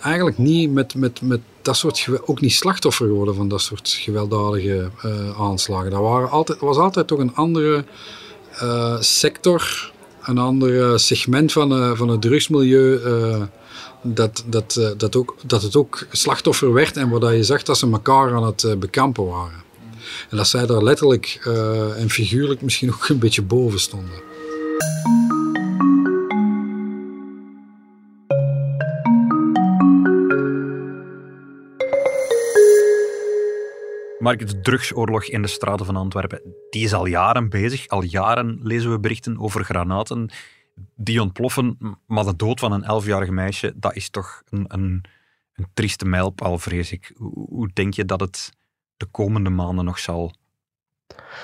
eigenlijk 0.00 0.38
niet 0.38 0.70
met, 0.70 0.94
met, 0.94 1.20
met 1.22 1.40
dat 1.62 1.76
soort 1.76 2.08
ook 2.24 2.40
niet 2.40 2.52
slachtoffer 2.52 3.06
geworden 3.06 3.34
van 3.34 3.48
dat 3.48 3.60
soort 3.60 3.88
gewelddadige 3.88 4.90
uh, 5.04 5.40
aanslagen. 5.40 5.90
Dat 5.90 6.00
waren 6.00 6.30
altijd, 6.30 6.60
was 6.60 6.76
altijd 6.76 7.06
toch 7.06 7.18
een 7.18 7.34
andere 7.34 7.84
sector, 9.00 9.92
een 10.22 10.38
ander 10.38 11.00
segment 11.00 11.52
van, 11.52 11.96
van 11.96 12.08
het 12.08 12.22
drugsmilieu. 12.22 13.00
dat, 14.02 14.44
dat, 14.46 14.94
dat, 14.96 15.16
ook, 15.16 15.36
dat 15.46 15.62
het 15.62 15.76
ook 15.76 16.06
slachtoffer 16.10 16.72
werd 16.72 16.96
en 16.96 17.08
waar 17.08 17.34
je 17.34 17.44
zag 17.44 17.62
dat 17.62 17.78
ze 17.78 17.90
elkaar 17.90 18.34
aan 18.34 18.44
het 18.44 18.76
bekampen 18.78 19.26
waren. 19.26 19.69
En 20.30 20.36
dat 20.36 20.48
zij 20.48 20.66
daar 20.66 20.82
letterlijk 20.82 21.40
en 21.96 22.10
figuurlijk 22.10 22.62
misschien 22.62 22.92
ook 22.92 23.08
een 23.08 23.18
beetje 23.18 23.42
boven 23.42 23.80
stonden. 23.80 24.22
Mark, 34.18 34.46
de 34.46 34.60
drugsoorlog 34.60 35.24
in 35.24 35.42
de 35.42 35.48
straten 35.48 35.86
van 35.86 35.96
Antwerpen, 35.96 36.42
die 36.70 36.84
is 36.84 36.92
al 36.92 37.06
jaren 37.06 37.48
bezig. 37.48 37.88
Al 37.88 38.02
jaren 38.02 38.58
lezen 38.62 38.90
we 38.90 39.00
berichten 39.00 39.38
over 39.38 39.64
granaten 39.64 40.30
die 40.96 41.22
ontploffen. 41.22 41.78
Maar 42.06 42.24
de 42.24 42.36
dood 42.36 42.60
van 42.60 42.72
een 42.72 42.84
elfjarig 42.84 43.30
meisje, 43.30 43.72
dat 43.76 43.96
is 43.96 44.10
toch 44.10 44.42
een, 44.48 44.64
een, 44.68 45.04
een 45.54 45.66
trieste 45.74 46.04
mijlpaal, 46.04 46.58
vrees 46.58 46.92
ik. 46.92 47.12
Hoe 47.48 47.70
denk 47.72 47.94
je 47.94 48.04
dat 48.04 48.20
het 48.20 48.52
de 49.00 49.06
komende 49.10 49.50
maanden 49.50 49.84
nog 49.84 49.98
zal 49.98 50.32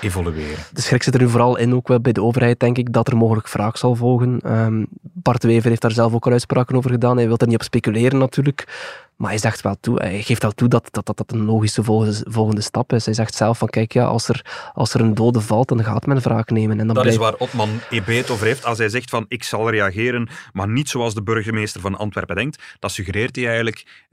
evolueren. 0.01 0.57
De 0.71 0.81
schrik 0.81 1.03
zit 1.03 1.13
er 1.13 1.21
nu 1.21 1.29
vooral 1.29 1.57
in, 1.57 1.75
ook 1.75 1.87
wel 1.87 1.99
bij 1.99 2.11
de 2.11 2.21
overheid, 2.21 2.59
denk 2.59 2.77
ik, 2.77 2.93
dat 2.93 3.07
er 3.07 3.17
mogelijk 3.17 3.49
wraak 3.49 3.77
zal 3.77 3.95
volgen. 3.95 4.59
Um, 4.59 4.87
Bart 5.01 5.43
Wever 5.43 5.69
heeft 5.69 5.81
daar 5.81 5.91
zelf 5.91 6.13
ook 6.13 6.25
al 6.25 6.31
uitspraken 6.31 6.75
over 6.75 6.91
gedaan. 6.91 7.17
Hij 7.17 7.27
wil 7.27 7.37
er 7.37 7.47
niet 7.47 7.55
op 7.55 7.63
speculeren 7.63 8.19
natuurlijk. 8.19 8.67
Maar 9.15 9.29
hij 9.29 9.39
zegt 9.39 9.61
wel 9.61 9.75
toe, 9.79 9.99
hij 9.99 10.21
geeft 10.21 10.41
wel 10.41 10.51
toe 10.51 10.67
dat 10.67 10.87
dat, 10.91 11.05
dat, 11.05 11.17
dat 11.17 11.31
een 11.31 11.45
logische 11.45 11.83
volgende, 11.83 12.61
stap 12.61 12.93
is. 12.93 13.05
Hij 13.05 13.13
zegt 13.13 13.35
zelf 13.35 13.57
van, 13.57 13.67
kijk, 13.67 13.93
ja, 13.93 14.05
als, 14.05 14.27
er, 14.27 14.71
als 14.73 14.93
er 14.93 15.01
een 15.01 15.13
dode 15.13 15.41
valt, 15.41 15.67
dan 15.67 15.83
gaat 15.83 16.05
men 16.05 16.19
wraak 16.19 16.49
nemen. 16.49 16.79
En 16.79 16.87
dan 16.87 16.95
dat 16.95 17.03
blijft... 17.03 17.21
is 17.21 17.25
waar 17.25 17.35
Otman 17.37 17.69
EB 17.89 18.07
het 18.07 18.29
over 18.29 18.45
heeft. 18.45 18.65
Als 18.65 18.77
hij 18.77 18.89
zegt 18.89 19.09
van, 19.09 19.25
ik 19.27 19.43
zal 19.43 19.69
reageren, 19.69 20.29
maar 20.53 20.67
niet 20.67 20.89
zoals 20.89 21.13
de 21.13 21.23
burgemeester 21.23 21.81
van 21.81 21.97
Antwerpen 21.97 22.35
denkt, 22.35 22.63
dat 22.79 22.91
suggereert 22.91 23.35
hij 23.35 23.47
eigenlijk 23.47 24.07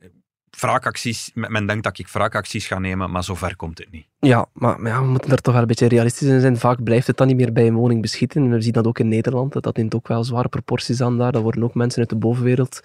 wraakacties, 0.58 1.30
men 1.34 1.66
denkt 1.66 1.84
dat 1.84 1.98
ik 1.98 2.08
wraakacties 2.08 2.66
ga 2.66 2.78
nemen, 2.78 3.10
maar 3.10 3.24
zover 3.24 3.56
komt 3.56 3.78
het 3.78 3.90
niet. 3.90 4.06
Ja, 4.20 4.46
maar, 4.52 4.82
ja, 4.82 5.00
we 5.00 5.06
moeten 5.06 5.30
er 5.30 5.40
toch 5.40 5.52
wel 5.52 5.62
een 5.62 5.68
beetje 5.68 5.88
realistisch 5.88 6.28
in 6.28 6.40
zijn. 6.40 6.56
Vaak 6.56 6.82
blijft 6.82 7.06
het 7.06 7.16
dan 7.16 7.26
niet 7.26 7.36
meer 7.36 7.52
bij 7.52 7.66
een 7.66 7.74
woning 7.74 8.02
beschieten. 8.02 8.50
We 8.50 8.60
zien 8.60 8.72
dat 8.72 8.86
ook 8.86 8.98
in 8.98 9.08
Nederland. 9.08 9.62
Dat 9.62 9.76
neemt 9.76 9.94
ook 9.94 10.08
wel 10.08 10.24
zware 10.24 10.48
proporties 10.48 11.00
aan 11.00 11.18
daar. 11.18 11.32
Dat 11.32 11.42
worden 11.42 11.62
ook 11.62 11.74
mensen 11.74 12.00
uit 12.00 12.08
de 12.08 12.16
bovenwereld 12.16 12.80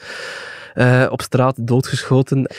uh, 0.75 1.08
op 1.10 1.21
straat 1.21 1.67
doodgeschoten. 1.67 2.49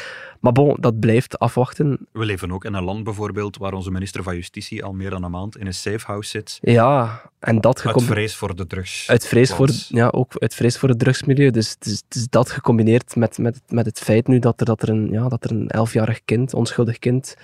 Maar 0.40 0.52
bon, 0.52 0.76
dat 0.80 1.00
blijft 1.00 1.38
afwachten. 1.38 2.08
We 2.12 2.24
leven 2.24 2.52
ook 2.52 2.64
in 2.64 2.74
een 2.74 2.84
land 2.84 3.04
bijvoorbeeld 3.04 3.56
waar 3.56 3.72
onze 3.72 3.90
minister 3.90 4.22
van 4.22 4.34
Justitie 4.34 4.84
al 4.84 4.92
meer 4.92 5.10
dan 5.10 5.22
een 5.22 5.30
maand 5.30 5.56
in 5.56 5.66
een 5.66 5.74
safehouse 5.74 6.30
zit. 6.30 6.58
Ja, 6.60 7.22
en 7.38 7.60
dat 7.60 7.86
Uit 7.86 8.02
vrees 8.02 8.36
voor 8.36 8.56
de 8.56 8.66
drugs. 8.66 9.08
Uit 9.08 9.26
vrees 9.26 9.52
voor, 9.52 9.68
ja, 9.88 10.08
ook 10.08 10.38
uit 10.38 10.54
vrees 10.54 10.78
voor 10.78 10.88
het 10.88 10.98
drugsmilieu. 10.98 11.50
Dus 11.50 11.76
dat 12.30 12.50
gecombineerd 12.50 13.16
met, 13.16 13.38
met, 13.38 13.60
met 13.68 13.86
het 13.86 13.98
feit 13.98 14.26
nu 14.26 14.38
dat 14.38 14.60
er, 14.60 14.66
dat 14.66 14.82
er 14.82 14.88
een, 14.88 15.08
ja, 15.10 15.28
dat 15.28 15.44
er 15.44 15.50
een 15.50 15.68
elfjarig 15.68 16.24
kind, 16.24 16.54
onschuldig 16.54 16.98
kind, 16.98 17.36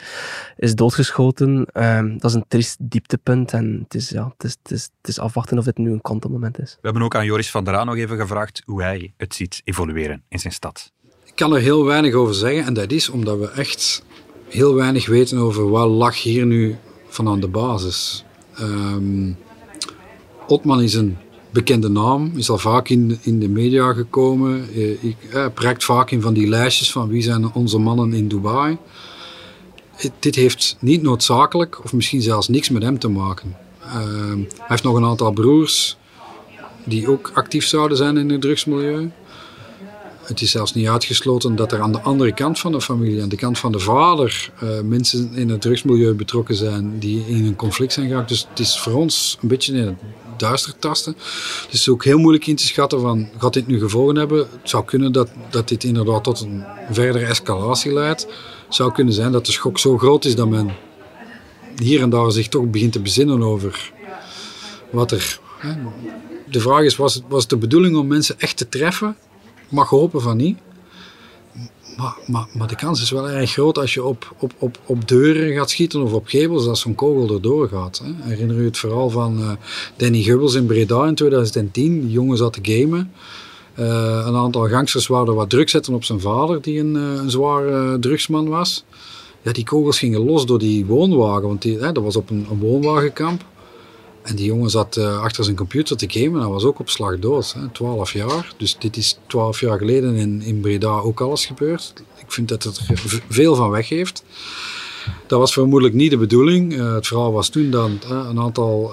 is 0.57 0.75
doodgeschoten. 0.75 1.67
Um, 1.73 2.19
dat 2.19 2.31
is 2.31 2.37
een 2.37 2.45
triest 2.49 2.77
dieptepunt 2.81 3.53
en 3.53 3.81
het 3.83 3.95
is, 3.95 4.09
ja, 4.09 4.33
het 4.37 4.45
is, 4.45 4.57
het 4.63 4.71
is, 4.71 4.83
het 4.83 5.09
is 5.09 5.19
afwachten 5.19 5.59
of 5.59 5.65
dit 5.65 5.79
nu 5.79 5.93
een 5.93 6.01
kantelmoment 6.01 6.59
is. 6.59 6.73
We 6.73 6.79
hebben 6.83 7.03
ook 7.03 7.15
aan 7.15 7.25
Joris 7.25 7.51
van 7.51 7.65
der 7.65 7.77
Aan 7.77 7.87
nog 7.87 7.97
even 7.97 8.17
gevraagd 8.17 8.63
hoe 8.65 8.83
hij 8.83 9.15
het 9.17 9.35
ziet 9.35 9.61
evolueren 9.65 10.23
in 10.29 10.39
zijn 10.39 10.53
stad 10.53 10.95
kan 11.35 11.55
er 11.55 11.61
heel 11.61 11.85
weinig 11.85 12.15
over 12.15 12.35
zeggen. 12.35 12.65
En 12.65 12.75
dat 12.75 12.91
is 12.91 13.09
omdat 13.09 13.39
we 13.39 13.51
echt 13.51 14.03
heel 14.49 14.75
weinig 14.75 15.07
weten 15.07 15.39
over 15.39 15.71
wat 15.71 15.89
lag 15.89 16.23
hier 16.23 16.47
nu 16.47 16.77
van 17.09 17.29
aan 17.29 17.41
de 17.41 17.49
basis. 17.49 18.25
Um, 18.61 19.37
Otman 20.47 20.83
is 20.83 20.95
een 20.95 21.17
bekende 21.51 21.89
naam, 21.89 22.33
is 22.37 22.51
al 22.51 22.59
vaak 22.59 22.89
in, 22.89 23.19
in 23.23 23.41
de 23.41 23.49
media 23.49 23.93
gekomen. 23.93 24.69
Eh, 24.75 25.05
ik, 25.05 25.17
eh, 25.33 25.75
vaak 25.79 26.11
in 26.11 26.21
van 26.21 26.35
die 26.35 26.49
lijstjes 26.49 26.93
van 26.93 27.09
wie 27.09 27.23
zijn 27.23 27.53
onze 27.53 27.79
mannen 27.79 28.13
in 28.13 28.29
Dubai. 28.29 28.77
Dit 30.19 30.35
heeft 30.35 30.77
niet 30.81 31.03
noodzakelijk, 31.03 31.85
of 31.85 31.93
misschien 31.93 32.23
zelfs 32.23 32.49
niks 32.49 32.71
met 32.71 32.83
hem 32.83 32.99
te 32.99 33.09
maken. 33.09 33.57
Um, 33.95 34.47
hij 34.57 34.65
heeft 34.67 34.83
nog 34.83 34.95
een 34.95 35.05
aantal 35.05 35.33
broers 35.33 35.97
die 36.85 37.11
ook 37.11 37.31
actief 37.35 37.67
zouden 37.67 37.97
zijn 37.97 38.17
in 38.17 38.31
het 38.31 38.41
drugsmilieu. 38.41 39.11
Het 40.27 40.41
is 40.41 40.51
zelfs 40.51 40.75
niet 40.75 40.89
uitgesloten 40.89 41.57
dat 41.57 41.73
er 41.73 41.81
aan 41.81 41.93
de 41.93 42.01
andere 42.01 42.35
kant 42.35 42.59
van 42.59 42.73
de 42.73 42.81
familie, 42.81 43.23
aan 43.23 43.29
de 43.29 43.37
kant 43.37 43.59
van 43.59 43.73
de 43.73 43.79
vader, 43.79 44.51
uh, 44.63 44.81
mensen 44.81 45.35
in 45.35 45.49
het 45.49 45.61
drugsmilieu 45.61 46.15
betrokken 46.15 46.55
zijn 46.55 46.99
die 46.99 47.25
in 47.27 47.45
een 47.45 47.57
conflict 47.57 47.93
zijn 47.93 48.09
geraakt. 48.09 48.29
Dus 48.29 48.47
het 48.49 48.59
is 48.59 48.79
voor 48.79 48.93
ons 48.93 49.39
een 49.43 49.49
beetje 49.49 49.73
in 49.73 49.87
het 49.87 49.97
duister 50.37 50.79
tasten. 50.79 51.17
Het 51.65 51.73
is 51.73 51.89
ook 51.89 52.05
heel 52.05 52.19
moeilijk 52.19 52.47
in 52.47 52.57
te 52.57 52.67
schatten 52.67 53.01
van, 53.01 53.29
gaat 53.39 53.53
dit 53.53 53.67
nu 53.67 53.79
gevolgen 53.79 54.17
hebben? 54.17 54.39
Het 54.39 54.71
zou 54.71 54.85
kunnen 54.85 55.13
dat, 55.13 55.29
dat 55.51 55.69
dit 55.69 55.85
inderdaad 55.85 56.25
tot 56.25 56.41
een 56.41 56.65
verdere 56.91 57.25
escalatie 57.25 57.93
leidt. 57.93 58.23
Het 58.67 58.75
zou 58.75 58.93
kunnen 58.93 59.15
zijn 59.15 59.33
dat 59.33 59.47
de 59.47 59.53
schok 59.53 59.79
zo 59.79 59.99
groot 59.99 60.25
is 60.25 60.35
dat 60.35 60.49
men 60.49 60.75
hier 61.83 62.03
en 62.03 62.11
daar 62.11 62.33
zich 62.33 62.49
toch 62.49 62.71
begint 62.71 62.93
te 62.93 63.01
bezinnen 63.01 63.43
over 63.43 63.93
wat 64.91 65.11
er... 65.11 65.39
Hè. 65.59 65.75
De 66.51 66.61
vraag 66.61 66.83
is, 66.83 66.97
was 66.97 67.15
het, 67.15 67.25
was 67.29 67.41
het 67.41 67.51
de 67.51 67.57
bedoeling 67.57 67.97
om 67.97 68.07
mensen 68.07 68.41
echt 68.41 68.57
te 68.57 68.69
treffen 68.69 69.17
mag 69.69 69.89
hopen 69.89 70.21
van 70.21 70.37
niet. 70.37 70.59
Maar, 71.97 72.17
maar, 72.27 72.47
maar, 72.53 72.69
de 72.69 72.77
kans 72.77 73.03
is 73.03 73.11
wel 73.11 73.29
erg 73.29 73.53
groot 73.53 73.79
als 73.79 73.95
je 73.95 74.05
op, 74.05 74.35
op, 74.39 74.53
op, 74.59 74.79
op 74.87 75.09
deuren 75.09 75.55
gaat 75.55 75.71
schieten 75.71 76.03
of 76.03 76.13
op 76.13 76.27
gevels 76.27 76.65
dat 76.65 76.79
zo'n 76.79 76.95
kogel 76.95 77.35
erdoor 77.35 77.69
gaat. 77.69 78.03
Hè. 78.05 78.29
Herinner 78.29 78.57
u 78.57 78.65
het 78.65 78.79
verhaal 78.79 79.11
van 79.11 79.41
uh, 79.41 79.51
Danny 79.97 80.23
Gubbels 80.23 80.55
in 80.55 80.67
Breda 80.67 81.07
in 81.07 81.15
2010? 81.15 82.01
Die 82.01 82.11
jongen 82.11 82.37
zat 82.37 82.53
te 82.53 82.61
gamen. 82.63 83.13
Uh, 83.79 84.23
een 84.27 84.37
aantal 84.37 84.69
gangsters 84.69 85.07
wouden 85.07 85.35
wat 85.35 85.51
druk 85.51 85.69
zetten 85.69 85.95
op 85.95 86.05
zijn 86.05 86.21
vader, 86.21 86.63
die 86.63 86.81
een, 86.81 86.95
uh, 86.95 87.03
een 87.03 87.31
zware 87.31 87.99
drugsman 87.99 88.49
was. 88.49 88.85
Ja, 89.43 89.53
die 89.53 89.65
kogels 89.65 89.99
gingen 89.99 90.25
los 90.25 90.47
door 90.47 90.59
die 90.59 90.87
woonwagen, 90.87 91.49
want 91.49 91.63
die, 91.63 91.79
hè, 91.79 91.93
dat 91.93 92.03
was 92.03 92.17
op 92.17 92.31
een 92.31 92.47
woonwagenkamp. 92.61 93.45
En 94.27 94.37
die 94.37 94.47
jongen 94.47 94.71
zat 94.71 94.97
uh, 94.97 95.21
achter 95.21 95.45
zijn 95.45 95.57
computer 95.57 95.97
te 95.97 96.07
gamen. 96.09 96.41
Hij 96.41 96.51
was 96.51 96.65
ook 96.65 96.79
op 96.79 96.89
slag 96.89 97.19
dood. 97.19 97.53
Hè, 97.53 97.69
12 97.69 98.13
jaar. 98.13 98.55
Dus 98.57 98.77
dit 98.79 98.97
is 98.97 99.19
12 99.27 99.61
jaar 99.61 99.79
geleden 99.79 100.15
in, 100.15 100.43
in 100.43 100.61
Breda 100.61 100.89
ook 100.89 101.21
alles 101.21 101.47
gebeurd. 101.47 101.93
Ik 102.19 102.33
vind 102.33 102.49
dat 102.49 102.63
het 102.63 102.79
er 102.89 103.23
veel 103.29 103.55
van 103.55 103.71
weg 103.71 103.89
heeft. 103.89 104.25
Dat 105.27 105.39
was 105.39 105.53
vermoedelijk 105.53 105.95
niet 105.95 106.11
de 106.11 106.17
bedoeling. 106.17 106.73
Uh, 106.73 106.95
het 106.95 107.07
verhaal 107.07 107.33
was 107.33 107.49
toen 107.49 107.71
dat 107.71 107.91
uh, 108.11 108.27
een 108.29 108.41
aantal 108.41 108.93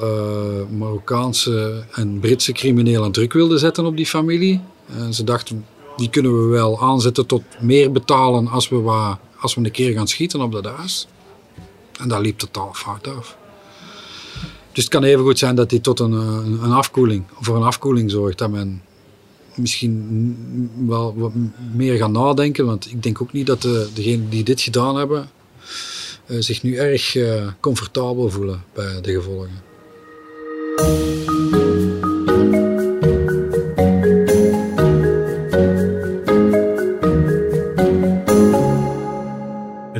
Marokkaanse 0.77 1.85
en 1.91 2.19
Britse 2.19 2.51
criminelen 2.51 3.11
druk 3.11 3.33
wilden 3.33 3.59
zetten 3.59 3.85
op 3.85 3.97
die 3.97 4.05
familie. 4.05 4.61
ze 5.11 5.23
dachten, 5.23 5.65
die 5.95 6.09
kunnen 6.09 6.41
we 6.41 6.47
wel 6.47 6.81
aanzetten 6.81 7.25
tot 7.25 7.43
meer 7.59 7.91
betalen 7.91 8.47
als 8.47 8.69
we 8.69 9.15
als 9.39 9.55
we 9.55 9.61
een 9.61 9.71
keer 9.71 9.93
gaan 9.93 10.07
schieten 10.07 10.41
op 10.41 10.51
dat 10.51 10.65
huis. 10.65 11.07
En 11.99 12.07
dat 12.07 12.21
liep 12.21 12.37
totaal 12.37 12.73
fout 12.73 13.07
af. 13.07 13.37
Dus 14.73 14.83
het 14.83 14.93
kan 14.93 15.03
even 15.03 15.23
goed 15.23 15.39
zijn 15.39 15.55
dat 15.55 15.71
hij 15.71 15.79
tot 15.79 15.99
een, 15.99 16.13
eh, 16.13 16.19
een, 16.19 16.63
een 16.63 16.71
afkoeling, 16.71 17.23
voor 17.39 17.55
een 17.55 17.63
afkoeling 17.63 18.11
zorgt. 18.11 18.37
Dat 18.37 18.49
men 18.49 18.81
misschien 19.55 20.69
wel 20.87 21.13
wat 21.17 21.31
meer 21.73 21.97
gaat 21.97 22.11
nadenken. 22.11 22.65
Want 22.65 22.91
ik 22.91 23.03
denk 23.03 23.21
ook 23.21 23.33
niet 23.33 23.47
dat 23.47 23.61
de, 23.61 23.89
degenen 23.93 24.29
die 24.29 24.43
dit 24.43 24.61
gedaan 24.61 24.95
hebben 24.95 25.29
uh, 26.27 26.37
zich 26.39 26.63
nu 26.63 26.75
erg 26.75 27.17
comfortabel 27.59 28.29
voelen 28.29 28.63
bij 28.73 29.01
de 29.01 29.11
gevolgen. 29.11 29.61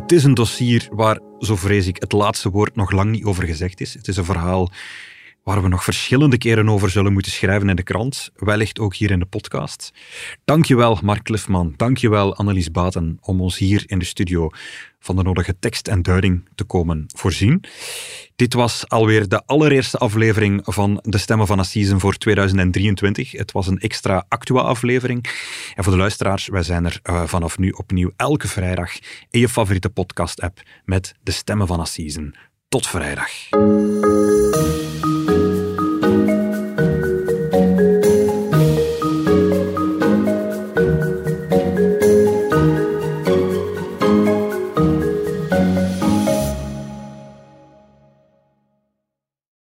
Het 0.04 0.12
is 0.12 0.24
een 0.24 0.34
dossier 0.34 0.88
waar, 0.92 1.20
zo 1.40 1.56
vrees 1.56 1.88
ik, 1.88 1.98
het 2.00 2.12
laatste 2.12 2.50
woord 2.50 2.76
nog 2.76 2.92
lang 2.92 3.12
niet 3.12 3.24
over 3.24 3.44
gezegd 3.44 3.82
is. 3.82 3.94
Het 3.94 4.08
is 4.08 4.18
een 4.18 4.26
verhaal 4.26 4.70
waar 5.44 5.62
we 5.62 5.68
nog 5.68 5.84
verschillende 5.84 6.38
keren 6.38 6.70
over 6.70 6.90
zullen 6.90 7.14
moeten 7.14 7.32
schrijven 7.32 7.70
in 7.70 7.76
de 7.76 7.84
krant, 7.84 8.30
wellicht 8.36 8.80
ook 8.80 8.96
hier 8.96 9.12
in 9.12 9.20
de 9.20 9.26
podcast. 9.26 9.94
Dankjewel 10.46 11.00
Mark 11.04 11.24
Cliffman, 11.24 11.74
dankjewel 11.78 12.36
Annelies 12.36 12.72
Baten 12.72 13.18
om 13.22 13.42
ons 13.42 13.58
hier 13.58 13.84
in 13.86 14.00
de 14.00 14.06
studio 14.06 14.50
van 15.00 15.16
de 15.16 15.24
nodige 15.24 15.56
tekst 15.60 15.88
en 15.88 16.02
duiding 16.02 16.50
te 16.56 16.64
komen 16.64 17.06
voorzien. 17.16 17.64
Dit 18.36 18.54
was 18.54 18.90
alweer 18.90 19.28
de 19.28 19.46
allereerste 19.46 19.98
aflevering 19.98 20.62
van 20.64 21.00
De 21.02 21.18
Stemmen 21.18 21.48
van 21.48 21.60
Assisen 21.60 22.00
voor 22.00 22.18
2023. 22.18 23.32
Het 23.32 23.52
was 23.52 23.68
een 23.68 23.80
extra 23.80 24.26
actua-aflevering. 24.28 25.26
En 25.76 25.84
voor 25.84 25.94
de 25.94 26.00
luisteraars, 26.00 26.48
wij 26.48 26.64
zijn 26.64 26.86
er 26.86 27.00
uh, 27.04 27.24
vanaf 27.24 27.58
nu 27.58 27.70
opnieuw 27.70 28.12
elke 28.16 28.48
vrijdag 28.48 28.92
in 29.30 29.40
je 29.40 29.50
favoriete 29.50 29.90
podcast-app 29.90 30.62
met 30.86 31.16
De 31.24 31.32
Stemmen 31.32 31.68
van 31.68 31.80
Assisen. 31.80 32.36
Tot 32.70 32.88
vrijdag. 32.88 33.30